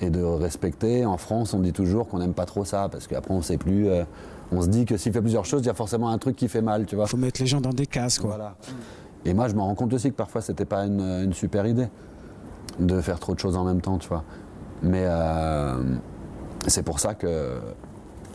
[0.00, 1.06] et de respecter.
[1.06, 3.58] En France, on dit toujours qu'on n'aime pas trop ça, parce qu'après, on ne sait
[3.58, 3.88] plus.
[3.88, 4.04] Euh,
[4.50, 6.48] on se dit que s'il fait plusieurs choses, il y a forcément un truc qui
[6.48, 7.06] fait mal, tu vois.
[7.06, 8.30] Il faut mettre les gens dans des cases, quoi.
[8.30, 8.56] Voilà.
[9.24, 11.88] Et moi, je me rends compte aussi que parfois, c'était pas une, une, super idée
[12.78, 14.24] de faire trop de choses en même temps, tu vois.
[14.82, 15.76] Mais euh,
[16.68, 17.58] c'est pour ça que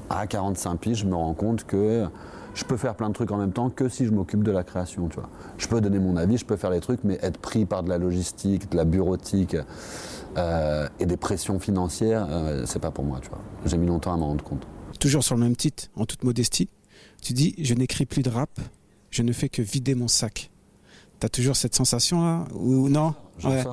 [0.10, 2.06] à 45 piges, je me rends compte que
[2.54, 4.64] je peux faire plein de trucs en même temps que si je m'occupe de la
[4.64, 5.10] création.
[5.58, 7.90] Je peux donner mon avis, je peux faire les trucs, mais être pris par de
[7.90, 9.56] la logistique, de la bureautique
[10.38, 13.30] euh, et des pressions financières, euh, c'est pas pour moi, tu.
[13.66, 14.66] J'ai mis longtemps à m'en rendre compte.
[15.00, 16.70] Toujours sur le même titre, en toute modestie,
[17.22, 18.50] tu dis Je n'écris plus de rap,
[19.12, 20.50] je ne fais que vider mon sac.
[21.20, 23.14] T'as toujours cette sensation-là Ou non?
[23.44, 23.64] Ouais.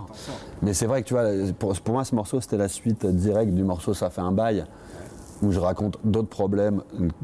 [0.62, 1.24] Mais c'est vrai que tu vois,
[1.58, 4.64] pour, pour moi, ce morceau, c'était la suite directe du morceau Ça fait un bail,
[5.42, 6.82] où je raconte d'autres problèmes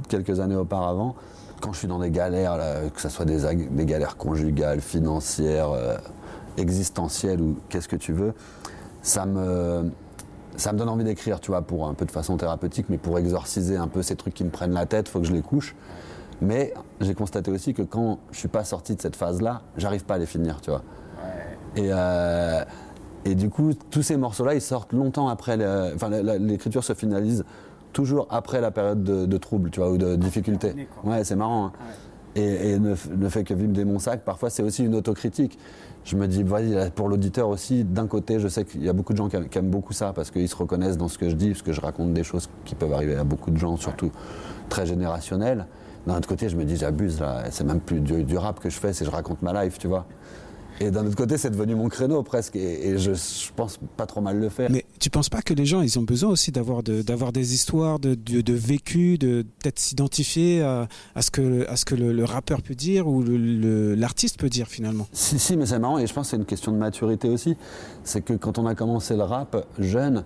[0.08, 1.14] quelques années auparavant.
[1.60, 5.70] Quand je suis dans des galères, là, que ce soit des, des, galères conjugales, financières,
[5.70, 5.96] euh,
[6.56, 8.32] existentielles ou qu'est-ce que tu veux,
[9.02, 9.90] ça me,
[10.56, 13.18] ça me donne envie d'écrire, tu vois, pour un peu de façon thérapeutique, mais pour
[13.18, 15.42] exorciser un peu ces trucs qui me prennent la tête, il faut que je les
[15.42, 15.74] couche.
[16.42, 20.14] Mais j'ai constaté aussi que quand je suis pas sorti de cette phase-là, j'arrive pas
[20.14, 20.82] à les finir, tu vois.
[21.76, 21.82] Ouais.
[21.82, 22.64] Et, euh,
[23.24, 25.58] et du coup, tous ces morceaux-là, ils sortent longtemps après.
[25.94, 27.44] Enfin, l'écriture se finalise
[27.92, 30.88] toujours après la période de, de trouble, tu vois, ou de difficulté.
[31.04, 31.66] Ouais, c'est marrant.
[31.66, 31.72] Hein.
[32.36, 32.42] Ouais.
[32.42, 35.58] Et, et ne, ne, fait que vider mon sac, parfois, c'est aussi une autocritique.
[36.04, 39.12] Je me dis, vas-y, pour l'auditeur aussi, d'un côté, je sais qu'il y a beaucoup
[39.12, 41.34] de gens qui, qui aiment beaucoup ça parce qu'ils se reconnaissent dans ce que je
[41.34, 44.06] dis, parce que je raconte des choses qui peuvent arriver à beaucoup de gens, surtout
[44.06, 44.12] ouais.
[44.68, 45.66] très générationnelles.
[46.06, 48.70] D'un autre côté, je me dis, j'abuse là, c'est même plus du, du, rap que
[48.70, 50.06] je fais, c'est je raconte ma life, tu vois.
[50.82, 54.06] Et d'un autre côté, c'est devenu mon créneau presque, et, et je, je, pense pas
[54.06, 54.70] trop mal le faire.
[54.70, 57.52] Mais tu penses pas que les gens, ils ont besoin aussi d'avoir de, d'avoir des
[57.52, 61.94] histoires, de, de, de vécu, de peut-être s'identifier à, à, ce que, à ce que
[61.94, 65.06] le, le rappeur peut dire ou l'artiste peut dire finalement?
[65.12, 67.58] Si, si, mais c'est marrant, et je pense que c'est une question de maturité aussi.
[68.02, 70.24] C'est que quand on a commencé le rap jeune,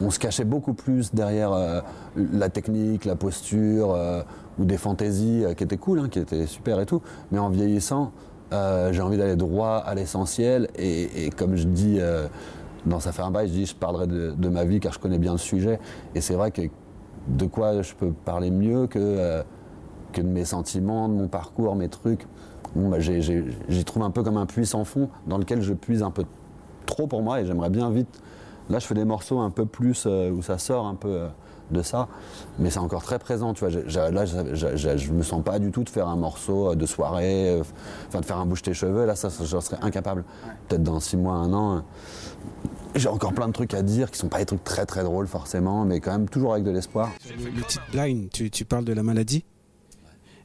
[0.00, 1.80] on se cachait beaucoup plus derrière euh,
[2.16, 4.22] la technique, la posture, euh,
[4.58, 7.02] ou des fantaisies euh, qui étaient cool, hein, qui étaient super et tout.
[7.30, 8.12] Mais en vieillissant,
[8.52, 10.68] j'ai envie d'aller droit à l'essentiel.
[10.78, 11.98] Et, comme je dis
[12.86, 15.00] dans Ça fait un bail, je dis je parlerai de, de, ma vie car je
[15.00, 15.80] connais bien le sujet.
[16.14, 16.62] Et c'est vrai que
[17.26, 19.42] de quoi je peux parler mieux que,
[20.12, 22.28] que de mes sentiments, de mon parcours, mes trucs.
[22.76, 26.04] Bon, bah, j'y trouve un peu comme un puits sans fond dans lequel je puise
[26.04, 26.22] un peu
[26.86, 28.22] trop pour moi et j'aimerais bien vite
[28.68, 31.28] Là, je fais des morceaux un peu plus euh, où ça sort un peu euh,
[31.70, 32.08] de ça,
[32.58, 33.54] mais c'est encore très présent.
[33.54, 36.08] Tu vois, j ai, j ai, là, je me sens pas du tout de faire
[36.08, 37.60] un morceau de soirée,
[38.08, 39.06] enfin de faire un bouche tes cheveux.
[39.06, 40.24] Là, ça, je serais incapable.
[40.46, 40.52] Ouais.
[40.68, 41.84] Peut-être dans six mois, un an.
[42.94, 45.26] J'ai encore plein de trucs à dire qui sont pas des trucs très très drôles
[45.26, 47.10] forcément, mais quand même toujours avec de l'espoir.
[47.38, 49.44] Le, le titre Blind, tu, tu, parles de la maladie.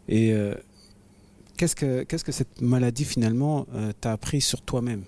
[0.10, 0.54] Et euh,
[1.58, 5.04] qu'est-ce que qu'est-ce que cette maladie finalement euh, t'a appris sur toi-même?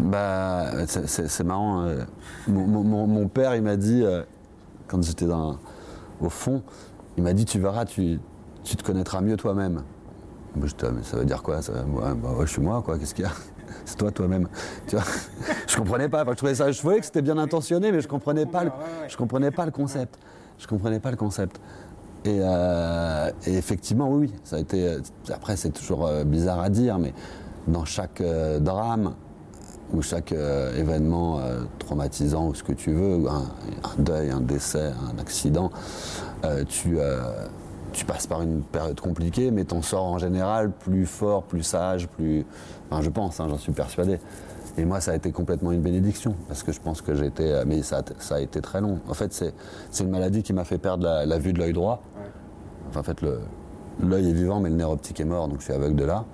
[0.00, 1.82] Bah, c'est marrant.
[1.82, 2.04] Euh,
[2.48, 4.22] mon, mon, mon, père, il m'a dit, euh,
[4.88, 5.26] quand j'étais
[6.20, 6.62] au fond,
[7.16, 8.20] il m'a dit Tu verras, tu,
[8.62, 9.82] tu te connaîtras mieux toi-même.
[10.56, 12.98] Bah, mais ça veut dire quoi ça, ouais, bah, ouais, Je suis moi, quoi.
[12.98, 13.32] Qu'est-ce qu'il y a?
[13.84, 14.48] C'est toi, toi-même.
[14.86, 15.04] Tu vois?
[15.66, 16.22] Je comprenais pas.
[16.22, 16.70] Enfin, je trouvais ça.
[16.70, 18.64] Je voyais que c'était bien intentionné, mais je comprenais pas.
[18.64, 18.70] Le,
[19.08, 20.18] je comprenais pas le concept.
[20.58, 21.60] Je comprenais pas le concept.
[22.24, 24.96] Et, euh, et effectivement, oui, ça a été.
[25.30, 27.12] Après, c'est toujours bizarre à dire, mais
[27.66, 29.14] dans chaque euh, drame,
[29.94, 33.44] ou chaque euh, événement euh, traumatisant ou ce que tu veux, un,
[33.84, 35.70] un, deuil, un décès, un accident,
[36.44, 36.98] euh, tu,
[37.92, 42.08] tu, passes par une période compliquée, mais t'en sors en général plus fort, plus sage,
[42.08, 42.44] plus.
[42.90, 44.18] Enfin, je pense, hein, j'en suis persuadé.
[44.76, 47.62] Et moi, ça a été complètement une bénédiction, parce que je pense que été.
[47.64, 48.98] Mais ça, ça, a été très long.
[49.08, 52.02] En fait, c'est une maladie qui m'a fait perdre la, la vue de l'œil droit.
[52.88, 53.24] Enfin, en fait,
[54.02, 56.24] l'œil est vivant, mais le nerf optique est mort, donc je suis aveugle de là.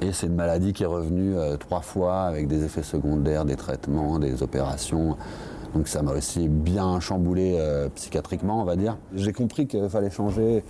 [0.00, 3.56] Et c'est une maladie qui est revenue euh, trois fois avec des effets secondaires, des
[3.56, 5.16] traitements, des opérations.
[5.74, 8.96] Donc ça m'a aussi bien chamboulé euh, psychiatriquement, on va dire.
[9.14, 10.62] J'ai compris qu'il fallait changer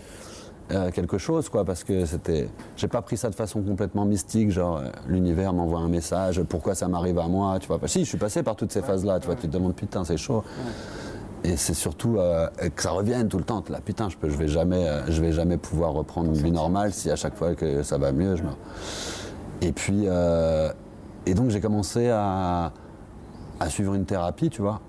[0.72, 2.48] euh, quelque chose, quoi, parce que c'était.
[2.76, 6.74] J'ai pas pris ça de façon complètement mystique, genre euh, l'univers m'envoie un message, pourquoi
[6.74, 7.78] ça m'arrive à moi, tu vois.
[7.87, 10.04] Si, je suis passé par toutes ces ouais, phases-là, tu vois, tu te demandes putain,
[10.04, 10.38] c'est chaud.
[10.38, 10.72] Ouais.
[11.44, 13.62] Et c'est surtout euh, que ça revienne tout le temps.
[13.68, 16.92] Là, putain, je, peux, je vais jamais, je vais jamais pouvoir reprendre une vie normale
[16.92, 18.48] si à chaque fois que ça va mieux, je me.
[19.61, 20.72] Et puis, euh,
[21.26, 22.72] et donc j'ai commencé à,
[23.61, 24.80] à, suivre une thérapie, tu vois.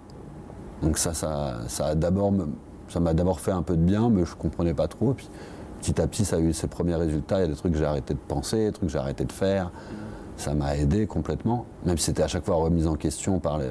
[0.81, 2.33] Donc ça, ça, ça a d'abord,
[2.89, 5.13] ça m'a d'abord fait un peu de bien, mais je comprenais pas trop.
[5.13, 5.29] Puis
[5.81, 7.39] petit à petit, ça a eu ses premiers résultats.
[7.39, 9.23] Il y a des trucs que j'ai arrêté de penser, des trucs que j'ai arrêté
[9.23, 9.71] de faire.
[10.37, 13.69] Ça m'a aidé complètement, même si c'était à chaque fois remis en question par les,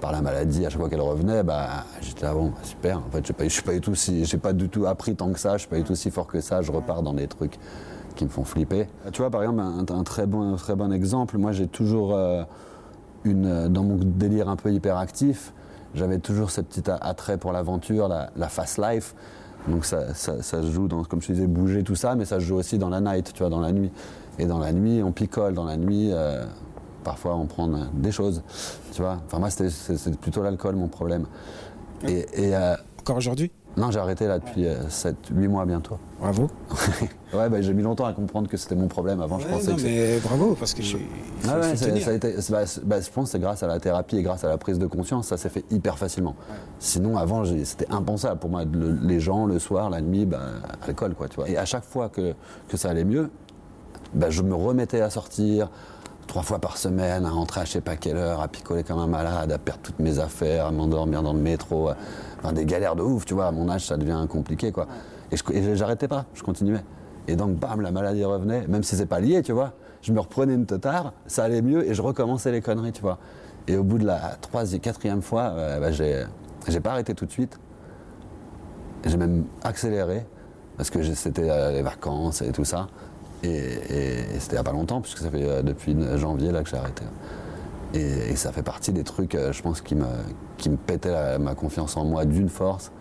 [0.00, 2.98] par la maladie, à chaque fois qu'elle revenait, bah, j'étais là, bon, bah, super.
[2.98, 3.94] En fait, je suis pas du tout
[4.38, 6.40] pas du tout appris tant que ça, je suis pas du tout si fort que
[6.40, 7.58] ça, je repars dans des trucs
[8.16, 8.88] qui me font flipper.
[9.12, 9.62] Tu vois, par exemple,
[9.92, 12.42] un, très, bon, très bon exemple, moi j'ai toujours euh,
[13.24, 15.52] une, dans mon délire un peu hyperactif,
[15.94, 19.14] j'avais toujours ce petit attrait pour l'aventure, la, fast life.
[19.68, 22.44] Donc ça, ça, se joue dans, comme je disais, bouger, tout ça, mais ça se
[22.44, 23.90] joue aussi dans la night, tu vois, dans la nuit.
[24.38, 26.46] Et dans la nuit, on picole, dans la nuit, euh,
[27.04, 28.42] parfois on prend des choses,
[28.92, 29.20] tu vois.
[29.26, 31.26] Enfin moi, c'est plutôt l'alcool, mon problème.
[32.06, 33.50] Et, euh, Encore aujourd'hui?
[33.76, 35.96] Non, j'ai arrêté là depuis 7, euh, 8 mois bientôt.
[36.18, 36.50] Bravo.
[37.32, 39.20] ouais, bah, j'ai mis longtemps à comprendre que c'était mon problème.
[39.20, 40.98] Avant, je pensais non, mais bravo, parce que je
[41.48, 44.16] ah ouais, ça, a été, bah, bah, je pense que c'est grâce à la thérapie
[44.16, 46.34] et grâce à la prise de conscience, ça s'est fait hyper facilement.
[46.80, 48.64] Sinon, avant, c'était impensable pour moi.
[49.02, 50.40] les gens, le soir, la nuit, bah,
[50.86, 51.48] alcool, quoi, tu vois.
[51.48, 52.34] Et à chaque fois que,
[52.68, 53.30] que ça allait mieux,
[54.14, 55.70] bah, je me remettais à sortir,
[56.30, 59.00] trois fois par semaine, à rentrer à je sais pas quelle heure, à picoler comme
[59.00, 61.90] un malade, à perdre toutes mes affaires, à m'endormir dans le métro.
[62.38, 63.46] Enfin, des galères de ouf, tu vois.
[63.46, 64.86] À mon âge, ça devient compliqué, quoi.
[65.32, 66.84] Et, j'arrêtais pas, je continuais.
[67.26, 69.72] Et donc, bam, la maladie revenait, même si c'est pas lié, tu vois.
[70.02, 73.18] Je me reprenais une totard, ça allait mieux et je recommençais les conneries, tu vois.
[73.66, 76.24] Et au bout de la troisième, quatrième fois, euh, bah, j'ai,
[76.68, 77.58] j'ai pas arrêté tout de suite.
[79.04, 80.24] J'ai même accéléré
[80.76, 82.86] parce que c'était euh, les vacances et tout ça.
[83.42, 86.68] Et, c'était il n'y a pas longtemps, puisque ça fait euh, depuis janvier là, que
[86.68, 87.04] j'ai arrêté.
[87.94, 90.06] Et, ça fait partie des trucs, euh, je pense, qui me,
[90.56, 92.92] qui me pétaient ma confiance en moi d'une force,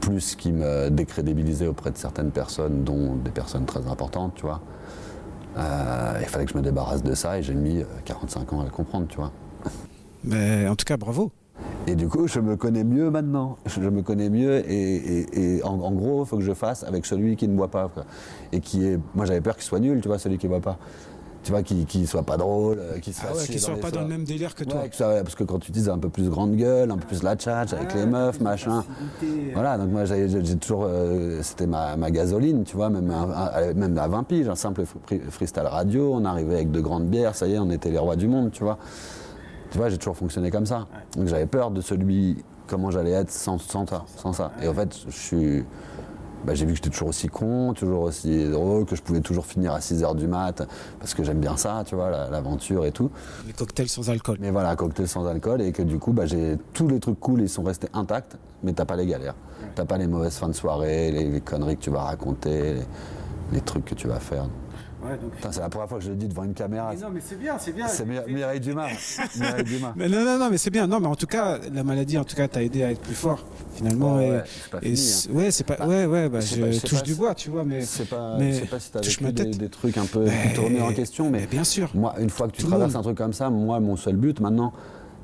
[0.00, 4.60] plus qui me décrédibilisait auprès de certaines personnes, dont des personnes très importantes, tu vois.
[5.56, 8.64] Euh, il fallait que je me débarrasse de ça et j'ai mis 45 ans à
[8.64, 9.32] le comprendre, tu vois.
[10.24, 11.30] Mais en tout cas, bravo.
[11.86, 13.58] Et du coup, je me connais mieux maintenant.
[13.66, 17.48] Je me connais mieux et, en, gros, il faut que je fasse avec celui qui
[17.48, 17.90] ne boit pas.
[18.52, 18.98] Et qui est.
[19.14, 20.78] Moi, j'avais peur qu'il soit nul, tu vois, celui qui ne boit pas.
[21.42, 24.06] Tu vois, qu'il ne soit pas drôle, euh, qu'il ah ouais, soit pas dans le
[24.06, 24.84] même délire que toi.
[24.96, 27.72] parce que quand tu dis un peu plus grande gueule, un peu plus la tchatch
[27.72, 28.84] avec les meufs, machin.
[29.52, 30.86] Voilà, donc moi, j'ai toujours.
[30.88, 34.84] Euh, c'était ma, gasoline, tu vois, même, à, même à 20 piges, un simple
[35.30, 38.14] freestyle radio, on arrivait avec de grandes bières, ça y est, on était les rois
[38.14, 38.78] du monde, tu vois.
[39.72, 40.86] Tu vois, j'ai toujours fonctionné comme ça.
[41.16, 44.52] Donc j'avais peur de celui, comment j'allais être sans, sans, ça, sans ça.
[44.62, 45.64] Et en fait, je suis.
[46.44, 49.46] Bah, j'ai vu que j'étais toujours aussi con, toujours aussi drôle, que je pouvais toujours
[49.46, 50.66] finir à 6 h du mat,
[50.98, 53.10] parce que j'aime bien ça, tu vois, l'aventure et tout.
[53.46, 54.38] Les cocktails sans alcool.
[54.40, 57.42] Mais voilà, cocktails sans alcool, et que du coup, bah, j'ai tous les trucs cool,
[57.42, 59.36] ils sont restés intacts, mais t'as pas les galères.
[59.76, 62.74] T'as pas les mauvaises fins de soirée, les, conneries que tu vas raconter,
[63.52, 64.48] les trucs que tu vas faire
[65.50, 66.94] c'est la première fois que je le dis devant une caméra.
[66.94, 67.88] non, mais c'est bien, c'est bien.
[67.88, 68.88] C'est Mireille Dumas.
[69.64, 69.92] Dumas.
[69.96, 70.86] Mais non, non, non, mais c'est bien.
[70.86, 73.14] Non, mais en tout cas, la maladie, en tout cas, t'a aidé à être plus
[73.14, 74.16] fort, finalement.
[74.16, 74.42] ouais,
[74.82, 75.32] et, hein.
[75.32, 77.82] ouais, c'est pas, bah, ouais, ouais, bah, je touche du bois, tu vois, mais.
[77.82, 80.92] C'est pas, mais sais pas si t'as vécu des, des, trucs un peu tournés en
[80.92, 81.90] question, mais, bien sûr.
[81.94, 84.72] Moi, une fois que tu traverses un truc comme ça, moi, mon seul but maintenant,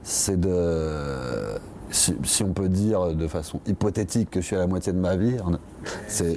[0.03, 1.59] c'est de
[1.91, 5.17] si, on peut dire de façon hypothétique que je suis à la moitié de ma
[5.17, 5.37] vie,
[6.07, 6.37] c'est,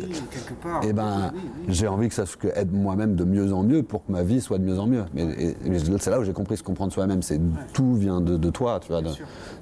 [0.83, 1.33] eh ben,
[1.67, 2.23] j'ai envie que ça
[2.55, 5.03] aide moi-même de mieux en mieux pour que ma vie soit de mieux en mieux.
[5.13, 5.55] Mais,
[5.99, 7.21] c'est là où j'ai compris se comprendre soi-même.
[7.21, 7.39] C'est
[7.73, 9.01] tout vient de, toi, tu vois.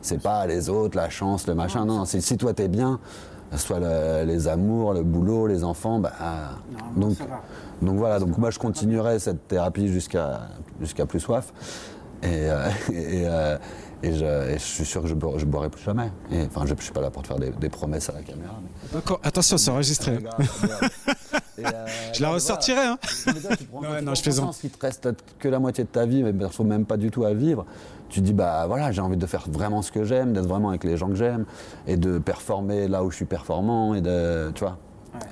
[0.01, 1.85] c'est pas les autres, la chance, le machin.
[1.85, 2.99] Non, c'est si toi t'es bien,
[3.55, 3.79] soit
[4.25, 6.11] les amours, le boulot, les enfants, bah,
[6.95, 7.17] donc,
[7.81, 8.19] donc voilà.
[8.19, 10.41] Donc moi je continuerai cette thérapie jusqu'à
[10.79, 11.53] jusqu'à plus soif.
[12.21, 13.57] Et, euh, euh,
[14.01, 16.11] et je, suis sûr que je ne boirai plus jamais.
[16.31, 18.55] Et, enfin, je ne suis pas là pour te faire des, promesses à la caméra.
[18.93, 20.19] D'accord, attention, c'est enregistré.
[21.65, 22.79] Euh, je la ressortirai.
[22.79, 22.97] Hein.
[23.03, 24.57] tu prends, non, non, je plaisante.
[24.57, 25.09] qu'il te reste
[25.39, 27.65] que la moitié de ta vie, mais ne même pas du tout à vivre.
[28.07, 30.85] Tu dis, bah voilà, j'ai envie de faire vraiment ce que j'aime, d'être vraiment avec
[30.85, 31.43] les gens que j'aime,
[31.85, 34.77] et de performer là où je suis performant, et de, tu vois.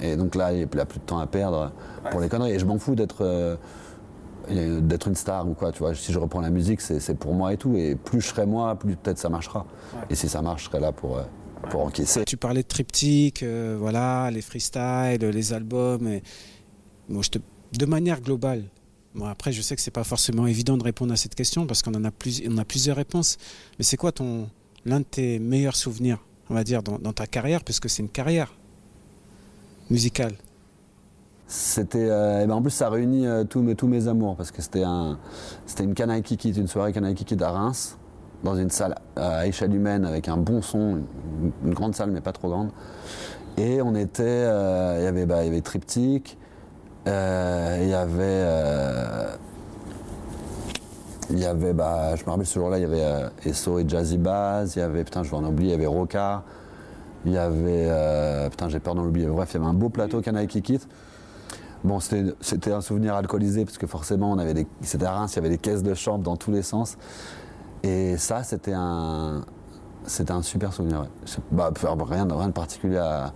[0.02, 1.72] Et donc là, il n'y a plus de temps à perdre
[2.12, 2.52] pour les conneries.
[2.52, 3.24] Et je m'en fous d'être.
[3.24, 3.56] Euh,
[4.50, 5.94] d'être une star ou quoi, tu vois.
[5.96, 7.76] Si je reprends la musique, c'est pour moi et tout.
[7.76, 9.66] Et plus je serai moi, plus peut-être ça marchera.
[10.10, 11.24] Et si ça marche, je serai là pour, euh,
[11.70, 12.24] pour encaisser.
[12.26, 16.08] Tu parlais de triptyque, euh, voilà, les freestyles, les albums.
[16.08, 16.24] Et...
[17.10, 17.40] Bon, je te...
[17.78, 18.64] De manière globale,
[19.14, 21.82] bon, après, je sais que c'est pas forcément évident de répondre à cette question parce
[21.82, 22.42] qu'on en a, plus...
[22.50, 23.38] On a plusieurs réponses.
[23.78, 24.50] Mais c'est quoi ton
[24.86, 28.10] l'un de tes meilleurs souvenirs, on va dire, dans, dans ta carrière, puisque c'est une
[28.10, 28.54] carrière
[29.90, 30.34] musicale
[31.48, 34.62] c'était, euh, ben en plus, ça réunit euh, tous, mes, tous mes amours parce que
[34.62, 34.84] c'était
[35.66, 37.98] c'était une canaille kikit, une soirée canaille kikit à Reims,
[38.44, 41.00] dans une salle à échelle humaine avec un bon son,
[41.64, 42.72] une, grande salle mais pas trop grande.
[43.58, 46.38] Et on était, euh, il y avait, bah, il y avait Triptyque,
[47.06, 48.46] il y avait,
[51.30, 54.18] il y avait, bah, je me rappelle ce jour-là, il y avait Esso et Jazzy
[54.18, 56.44] Bass, il y avait, putain, je vais en oublier, il y avait Roca.
[57.26, 59.28] Il y avait, putain, j'ai peur d'en oublier.
[59.28, 60.82] Bref, il y avait un beau plateau Canaille Kikit.
[61.84, 65.36] Bon, c'était un souvenir alcoolisé, parce que forcément, on avait des, c'était à Reims, il
[65.38, 66.98] y avait des caisses de chambre dans tous les sens.
[67.84, 69.44] Et ça, c'était un,
[70.06, 71.02] C'était un super souvenir.
[71.02, 71.08] ouais.
[71.52, 71.72] Bah,
[72.06, 73.34] rien, de- rien de particulier à.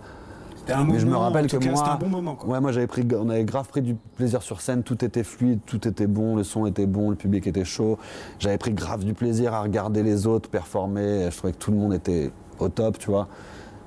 [0.56, 2.08] C'était un Mais je me moment, rappelle en tout que cas, moi- C'était un bon
[2.08, 2.34] moment.
[2.36, 2.48] Quoi.
[2.48, 5.58] Ouais, moi j'avais pris, on avait grave pris du plaisir sur scène, tout était fluide,
[5.66, 7.98] tout était bon, le son était bon, le public était chaud.
[8.38, 11.76] J'avais pris grave du plaisir à regarder les autres performer, je trouvais que tout le
[11.78, 13.28] monde était au top, tu vois.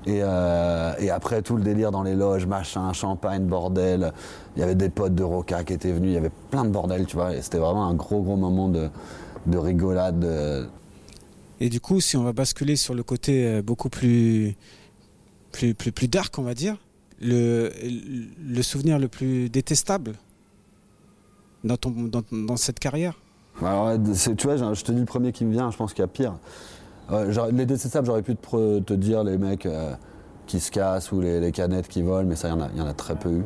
[0.06, 4.12] Et, euh, et après tout le délire dans les loges, machin, champagne, bordel,
[4.56, 6.70] il y avait des potes de Roca qui étaient venus, il y avait plein de
[6.70, 8.88] bordel, tu vois, et c'était vraiment un gros gros moment de,
[9.46, 10.20] de rigolade.
[10.20, 10.68] de-
[11.58, 14.54] Et du coup, si on va basculer sur le côté euh, beaucoup plus,
[15.50, 16.76] plus, plus, plus dark, on va dire,
[17.20, 17.72] le,
[18.46, 20.12] le souvenir le plus détestable
[21.64, 23.18] dans, ton, dans, dans cette carrière?
[23.60, 26.02] Alors, c'est- tu vois, je te dis le premier qui me vient, je pense qu'il
[26.02, 26.34] y a pire.
[27.52, 29.92] Les détestables, j'aurais pu te, dire les mecs euh,
[30.46, 32.68] qui se cassent ou les, les canettes qui volent, mais ça, il y, en a-
[32.74, 33.44] il y en a très peu eu.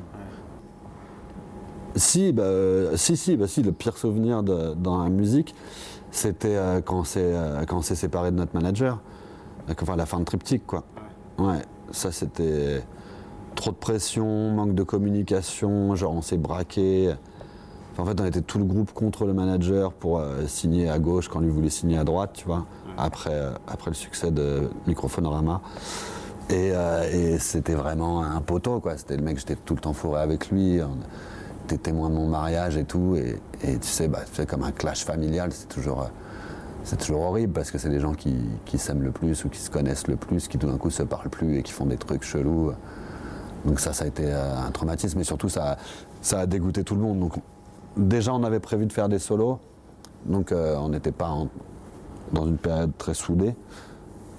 [1.97, 5.55] Si, bah, euh, si, si, bah, si, le pire souvenir de- dans la musique,
[6.11, 9.01] c'était euh, quand on s'est euh, séparé de notre manager,
[9.83, 10.85] enfin la fin de triptyque, quoi.
[11.39, 12.83] Ouais, ça c'était
[13.57, 17.15] trop de pression, manque de communication, genre on s'est braqué.
[17.93, 21.29] Enfin, en fait, on était tout le groupe contre le manager pour signer à gauche
[21.29, 22.67] quand lui voulait signer à droite, tu vois,
[22.99, 25.61] après, euh, après le succès de Microphonorama.
[26.49, 28.97] Et, euh, et c'était vraiment un poteau, quoi.
[28.97, 30.81] C'était le mec, j'étais tout le temps fourré avec lui.
[31.65, 33.15] Était témoin de mon mariage et tout.
[33.17, 36.03] Et, et tu sais, bah, c'est comme un clash familial, c'est toujours.
[36.03, 36.07] euh,
[36.83, 38.35] c'est toujours horrible parce que c'est des gens qui,
[38.79, 41.29] s'aiment le plus ou qui se connaissent le plus, qui tout d'un coup se parlent
[41.29, 42.73] plus et qui font des trucs chelous.
[43.67, 45.77] Donc ça, ça a été un traumatisme, mais surtout ça,
[46.33, 47.21] a- dégoûté tout le monde.
[47.21, 47.35] Donc
[47.99, 49.59] déjà, on avait prévu de faire des solos,
[50.25, 51.49] donc on n'était pas en-
[52.33, 53.55] dans une période très soudée,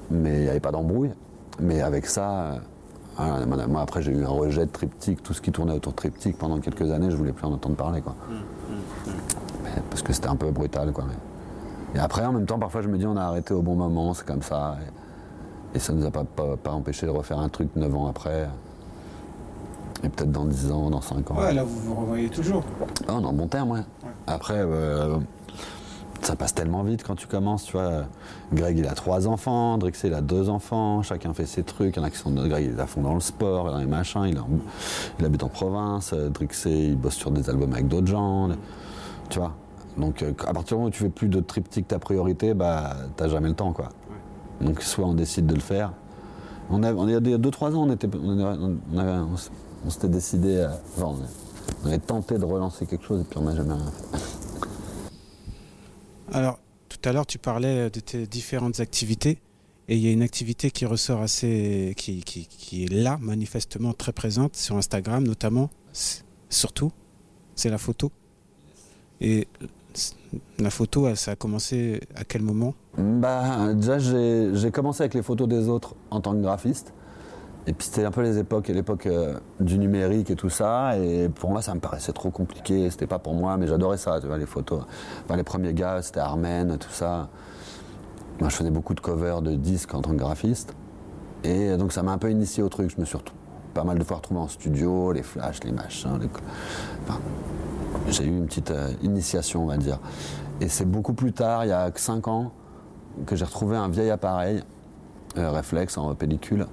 [0.10, 1.12] mais il n'y avait pas d'embrouille.
[1.60, 2.60] Mais avec ça,
[3.20, 5.92] euh, voilà, moi après j'ai eu un rejet de triptyque, tout ce qui tournait autour
[5.92, 8.16] de triptyque pendant quelques années, je voulais plus en entendre parler, quoi.
[9.64, 11.06] Mais parce que c'était un peu brutal, quoi.
[11.94, 14.14] Et après, en même temps, parfois je me dis on a arrêté au bon moment,
[14.14, 14.78] c'est comme ça.
[15.74, 18.08] Et, et ça nous a pas, pas, pas empêché de refaire un truc 9 ans
[18.08, 18.48] après.
[20.04, 21.40] Et peut-être dans 10 ans, dans 5 ans.
[21.40, 22.64] là, vous vous revoyez toujours.
[23.08, 23.82] Ah, on est en bon terme, ouais.
[24.26, 25.18] Après, euh,
[26.22, 28.04] ça passe tellement vite quand tu commences, tu vois.
[28.54, 31.96] Greg, il a trois enfants, Drixé, il a deux enfants, chacun fait ses trucs.
[31.96, 32.32] Il y en a qui sont.
[32.32, 34.48] Greg, il est à fond dans le sport, dans les machins, il, est en-
[35.20, 36.12] il habite en province.
[36.14, 38.50] euh, Drixé, il bosse sur des albums avec d'autres gens.
[39.30, 39.54] Tu vois.
[39.98, 42.96] Donc, euh, à partir du moment où tu fais plus de triptyque ta priorité, bah,
[43.18, 43.90] t'as jamais le temps, quoi.
[44.62, 45.92] Donc, soit on décide de le faire.
[46.70, 50.62] On a, on a- il y a 2-3 ans, on, était, on, s'était décidé.
[50.62, 51.16] à- enfin,
[51.84, 54.41] on avait tenté de relancer quelque chose et puis on n'a jamais rien fait.
[56.32, 59.40] Alors, tout à l'heure, tu parlais de tes différentes activités.
[59.88, 61.94] Et il y a une activité qui ressort assez.
[61.98, 65.70] qui, est là, manifestement très présente sur Instagram, notamment,
[66.50, 66.92] surtout,
[67.56, 68.12] c'est la photo.
[69.20, 69.48] Et
[70.60, 72.74] la photo, ça a commencé à quel moment?
[72.98, 76.94] Bah, déjà, j'ai commencé avec les photos des autres en tant que graphiste.
[77.68, 80.98] Et puis c'était un peu les époques, l'époque euh, du numérique et tout ça.
[80.98, 82.90] Et pour moi, ça me paraissait trop compliqué.
[82.90, 84.84] C'était pas pour moi, mais j'adorais ça, tu vois, les photos.
[85.26, 87.30] Enfin, les premiers gars, c'était Armen, tout ça.
[88.40, 90.74] Moi, je faisais beaucoup de covers de disques en tant que graphiste.
[91.44, 92.92] Et donc, ça m'a un peu initié au truc.
[92.96, 93.18] Je me suis
[93.74, 96.20] pas mal de fois retrouvé en studio, les flashs, les machins.
[98.10, 100.00] j'ai eu une petite euh, initiation, on va dire.
[100.60, 102.52] Et c'est beaucoup plus tard, il y a 5 ans,
[103.26, 104.64] que j'ai retrouvé un vieil appareil,
[105.38, 105.62] euh,
[105.98, 106.68] en pellicule,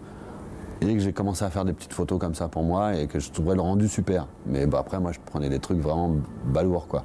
[0.81, 3.19] et que j'ai commencé à faire des petites photos comme ça pour moi et que
[3.19, 4.27] je trouvais le rendu super.
[4.47, 6.14] Mais bah, après, moi, je prenais des trucs vraiment
[6.47, 7.05] balourds, quoi.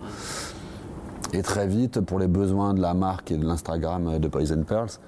[1.34, 5.00] Et très vite, pour les besoins de la marque et de l'Instagram de Poison Pearls,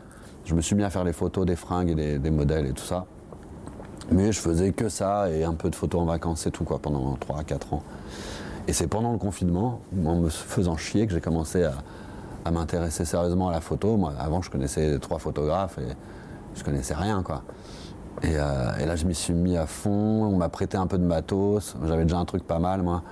[0.46, 2.84] je me suis mis à faire les photos des fringues et des, modèles et tout
[2.84, 3.06] ça.
[4.12, 6.80] Mais je faisais que ça et un peu de photos en vacances, c'est tout, quoi,
[6.80, 7.84] pendant 3 à 4 ans.
[8.68, 11.74] Et c'est pendant le confinement, en me faisant chier, que j'ai commencé à,
[12.44, 13.98] à m'intéresser sérieusement à la photo.
[13.98, 15.94] Moi, avant, je connaissais trois photographes et
[16.56, 17.44] je connaissais rien, quoi.
[18.24, 20.24] Et, euh, et là, je m'y suis mis à fond.
[20.26, 21.76] On m'a prêté un peu de matos.
[21.86, 23.04] J'avais déjà un truc pas mal, moi.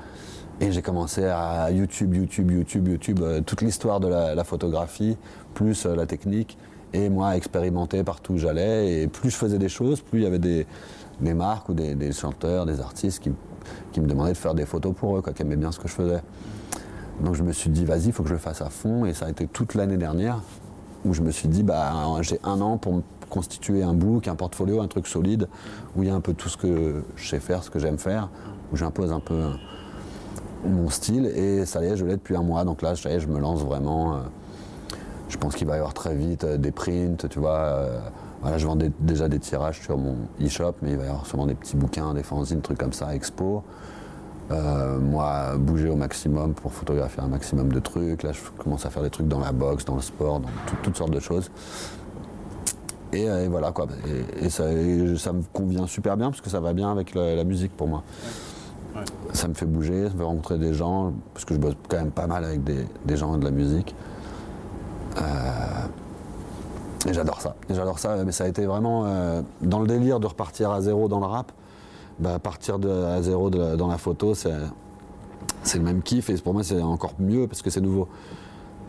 [0.62, 5.18] Et j'ai commencé à YouTube, YouTube, YouTube, YouTube, euh, toute l'histoire de la, photographie,
[5.54, 6.58] plus euh, la technique.
[6.94, 9.02] Et moi, à expérimenter partout où j'allais.
[9.02, 10.66] Et plus je faisais des choses, plus il y avait des,
[11.34, 13.32] marques ou des, des chanteurs, des artistes qui,
[13.92, 15.88] qui me demandaient de faire des photos pour eux, quoi, qui aimaient bien ce que
[15.88, 16.22] je faisais.
[17.22, 19.06] Donc je me suis dit, vas-y, il faut que je le fasse à fond.
[19.06, 20.40] Et ça a été toute l'année dernière
[21.06, 23.02] où je me suis dit, bah, j'ai un an pour
[23.38, 25.48] constituer un book, un portfolio, un truc solide,
[25.96, 27.98] où il y a un peu tout ce que je sais faire, ce que j'aime
[27.98, 28.30] faire,
[28.72, 29.50] où j'impose un peu euh,
[30.66, 31.26] mon style.
[31.26, 32.64] Et ça y est, je l'ai depuis un mois.
[32.64, 34.14] Donc là, ça y est, je me lance vraiment.
[34.14, 34.18] euh,
[35.30, 37.88] je pense qu'il va y avoir très vite euh, des prints, tu vois.
[38.42, 41.48] voilà, je vends déjà des tirages sur mon e-shop, mais il va y avoir sûrement
[41.48, 43.64] des petits bouquins, des fanzines, trucs comme ça, expo.
[44.52, 48.22] Moi, bouger au maximum pour photographier un maximum de trucs.
[48.22, 50.76] Là, je commence à faire des trucs dans la boxe, dans le sport, dans tout-
[50.84, 51.50] toutes sortes de choses.
[53.14, 53.88] Et, euh, et voilà quoi.
[54.40, 54.66] Et, et ça,
[55.18, 57.88] ça me convient super bien parce que ça va bien avec la, la musique pour
[57.88, 58.04] moi.
[58.96, 59.04] Ouais.
[59.34, 61.98] Ça me fait bouger, ça me fait rencontrer des gens, parce que je bosse quand
[61.98, 63.96] même pas mal avec des, des gens de la musique.
[65.18, 65.22] Euh,
[67.08, 67.56] et j'adore ça.
[67.70, 71.08] J'adore ça, mais ça a été vraiment euh, dans le délire de repartir à zéro
[71.08, 71.52] dans le rap.
[72.20, 74.52] Bah, partir de, à zéro de dans la photo, c'est
[75.76, 78.08] le même kiff et pour moi c'est encore mieux parce que c'est nouveau.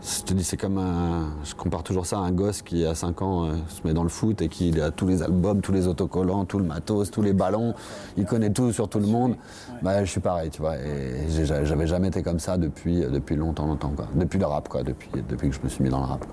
[0.05, 1.29] Je te dis, c'est comme un.
[1.43, 4.03] Je compare toujours ça à un gosse qui, à 5 ans, euh, se met dans
[4.03, 7.23] le foot et qui a tous les albums, tous les autocollants, tout le matos, tous
[7.23, 7.73] les ballons.
[8.15, 9.35] Il connaît tout sur tout le monde.
[9.81, 10.77] Bah, je suis pareil, tu vois.
[10.77, 14.07] Et j'avais jamais été comme ça depuis, depuis longtemps, longtemps, quoi.
[14.13, 14.83] Depuis le rap, quoi.
[14.83, 16.23] Depuis, depuis que je me suis mis dans le rap.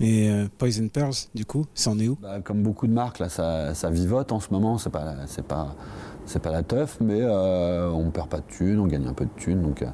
[0.00, 2.18] Et euh, Poison Pearls, du coup, ça en est où?
[2.20, 4.78] Bah, comme beaucoup de marques, là, ça, ça vivote en ce moment.
[4.78, 5.76] C'est pas, c'est pas,
[6.26, 9.26] c'est pas la teuf, mais euh, on perd pas de thunes, on gagne un peu
[9.26, 9.86] de thunes, donc euh,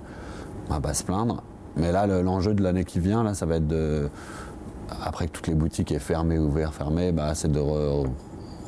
[0.71, 1.43] on va pas se plaindre.
[1.79, 4.09] Mais là, le- l'enjeu de l'année qui vient, là, ça va être de,
[5.03, 8.09] après que toutes les boutiques aient fermé, ouvert, fermé, bah, c'est de re-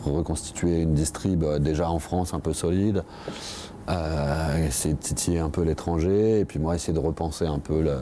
[0.04, 3.04] reconstituer une distrib euh, déjà en France un peu solide,
[3.88, 7.82] euh, essayer de titiller un peu l'étranger, et puis moi essayer de repenser un peu
[7.82, 7.96] le,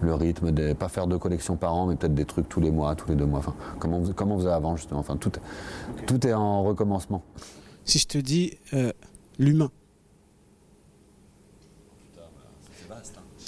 [0.00, 2.70] le rythme, des, pas faire deux collections par an, mais peut-être des trucs tous les
[2.70, 3.40] mois, tous les deux mois.
[3.40, 5.00] Enfin, comment, on faisait- comment on faisait avant justement.
[5.00, 7.22] Enfin, tout, est- tout est en recommencement.
[7.84, 8.92] Si je te dis euh,
[9.38, 9.70] l'humain.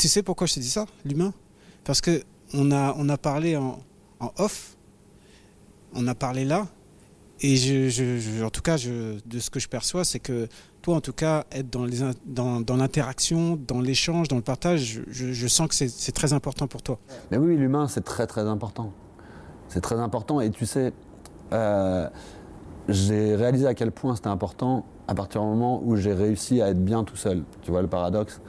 [0.00, 1.34] Tu sais pourquoi je te dis ça, l'humain?
[1.84, 2.22] Parce que
[2.54, 3.80] on a, on a parlé en,
[4.18, 4.78] en off,
[5.92, 6.68] on a parlé là,
[7.42, 10.48] et je, en tout cas, de ce que je perçois, c'est que
[10.80, 11.86] toi, en tout cas, être dans,
[12.24, 16.32] dans, dans l'interaction, dans l'échange, dans le partage, je, je sens que c'est c'est très
[16.32, 16.98] important pour toi.
[17.30, 18.94] Mais oui, l'humain, c'est très très important.
[19.68, 20.40] C'est très important.
[20.40, 20.94] Et tu sais,
[21.52, 22.08] euh,
[22.88, 26.70] j'ai réalisé à quel point c'était important à partir du moment où j'ai réussi à
[26.70, 27.44] être bien tout seul.
[27.60, 28.40] Tu vois le paradoxe?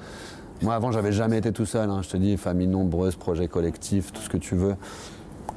[0.61, 1.89] Moi, avant, j'avais jamais été tout seul.
[1.89, 2.01] hein.
[2.03, 4.75] Je te dis, famille nombreuse, projet collectif, tout ce que tu veux.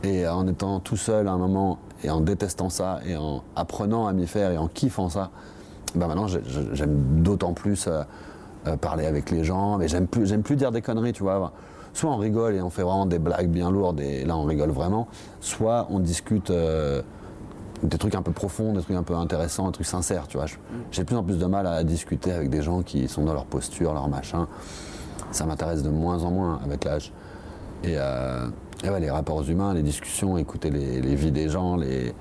[0.03, 4.07] Et en étant tout seul à un moment, et en détestant ça, et en apprenant
[4.07, 5.31] à m'y faire, et en kiffant ça,
[5.95, 8.03] ben maintenant, j'ai- j'ai- j'aime d'autant plus euh,
[8.67, 11.53] euh, parler avec les gens, mais j'aime plus, plus dire des conneries, tu vois.
[11.93, 14.71] Soit on rigole et on fait vraiment des blagues bien lourdes, et là on rigole
[14.71, 15.07] vraiment,
[15.41, 17.01] soit on discute euh,
[17.83, 20.47] des trucs un peu profonds, des trucs un peu intéressants, des trucs sincères, tu vois.
[20.91, 23.35] J'ai de plus en plus de mal à discuter avec des gens qui sont dans
[23.35, 24.49] leur posture, leur machin.
[25.33, 27.13] Ça m'intéresse de moins en moins avec l'âge.
[27.83, 28.47] Et, euh,
[28.85, 32.13] et ouais, les rapports humains, les discussions, écouter les, les vies des gens, les,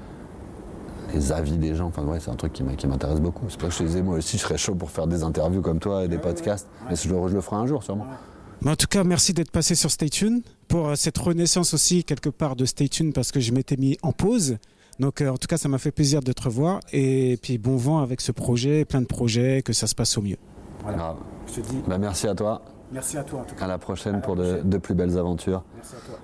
[1.14, 3.46] les avis des gens, enfin ouais, c'est un truc qui m'intéresse beaucoup.
[3.50, 5.24] C'est pour ça que je te disais, moi aussi, je serais chaud pour faire des
[5.24, 6.68] interviews comme toi et des podcasts.
[6.90, 8.06] Mais je, le- je le ferai un jour, sûrement.
[8.62, 12.04] Mais en tout cas, merci d'être passé sur Stay Tune pour euh, cette renaissance aussi
[12.04, 14.58] quelque part de Stay Tune parce que je m'étais mis en pause.
[15.00, 17.76] Donc euh, en tout cas, ça m'a fait plaisir de te revoir et puis bon
[17.76, 20.38] vent avec ce projet, plein de projets, que ça se passe au mieux.
[20.82, 20.98] Voilà.
[20.98, 21.18] Grave.
[21.48, 22.62] Je te dis Bah, merci à toi.
[22.94, 23.66] Merci à toi en tout cas.
[23.66, 25.64] À la prochaine À la pour de, de plus belles aventures.
[25.76, 26.20] Merci à toi.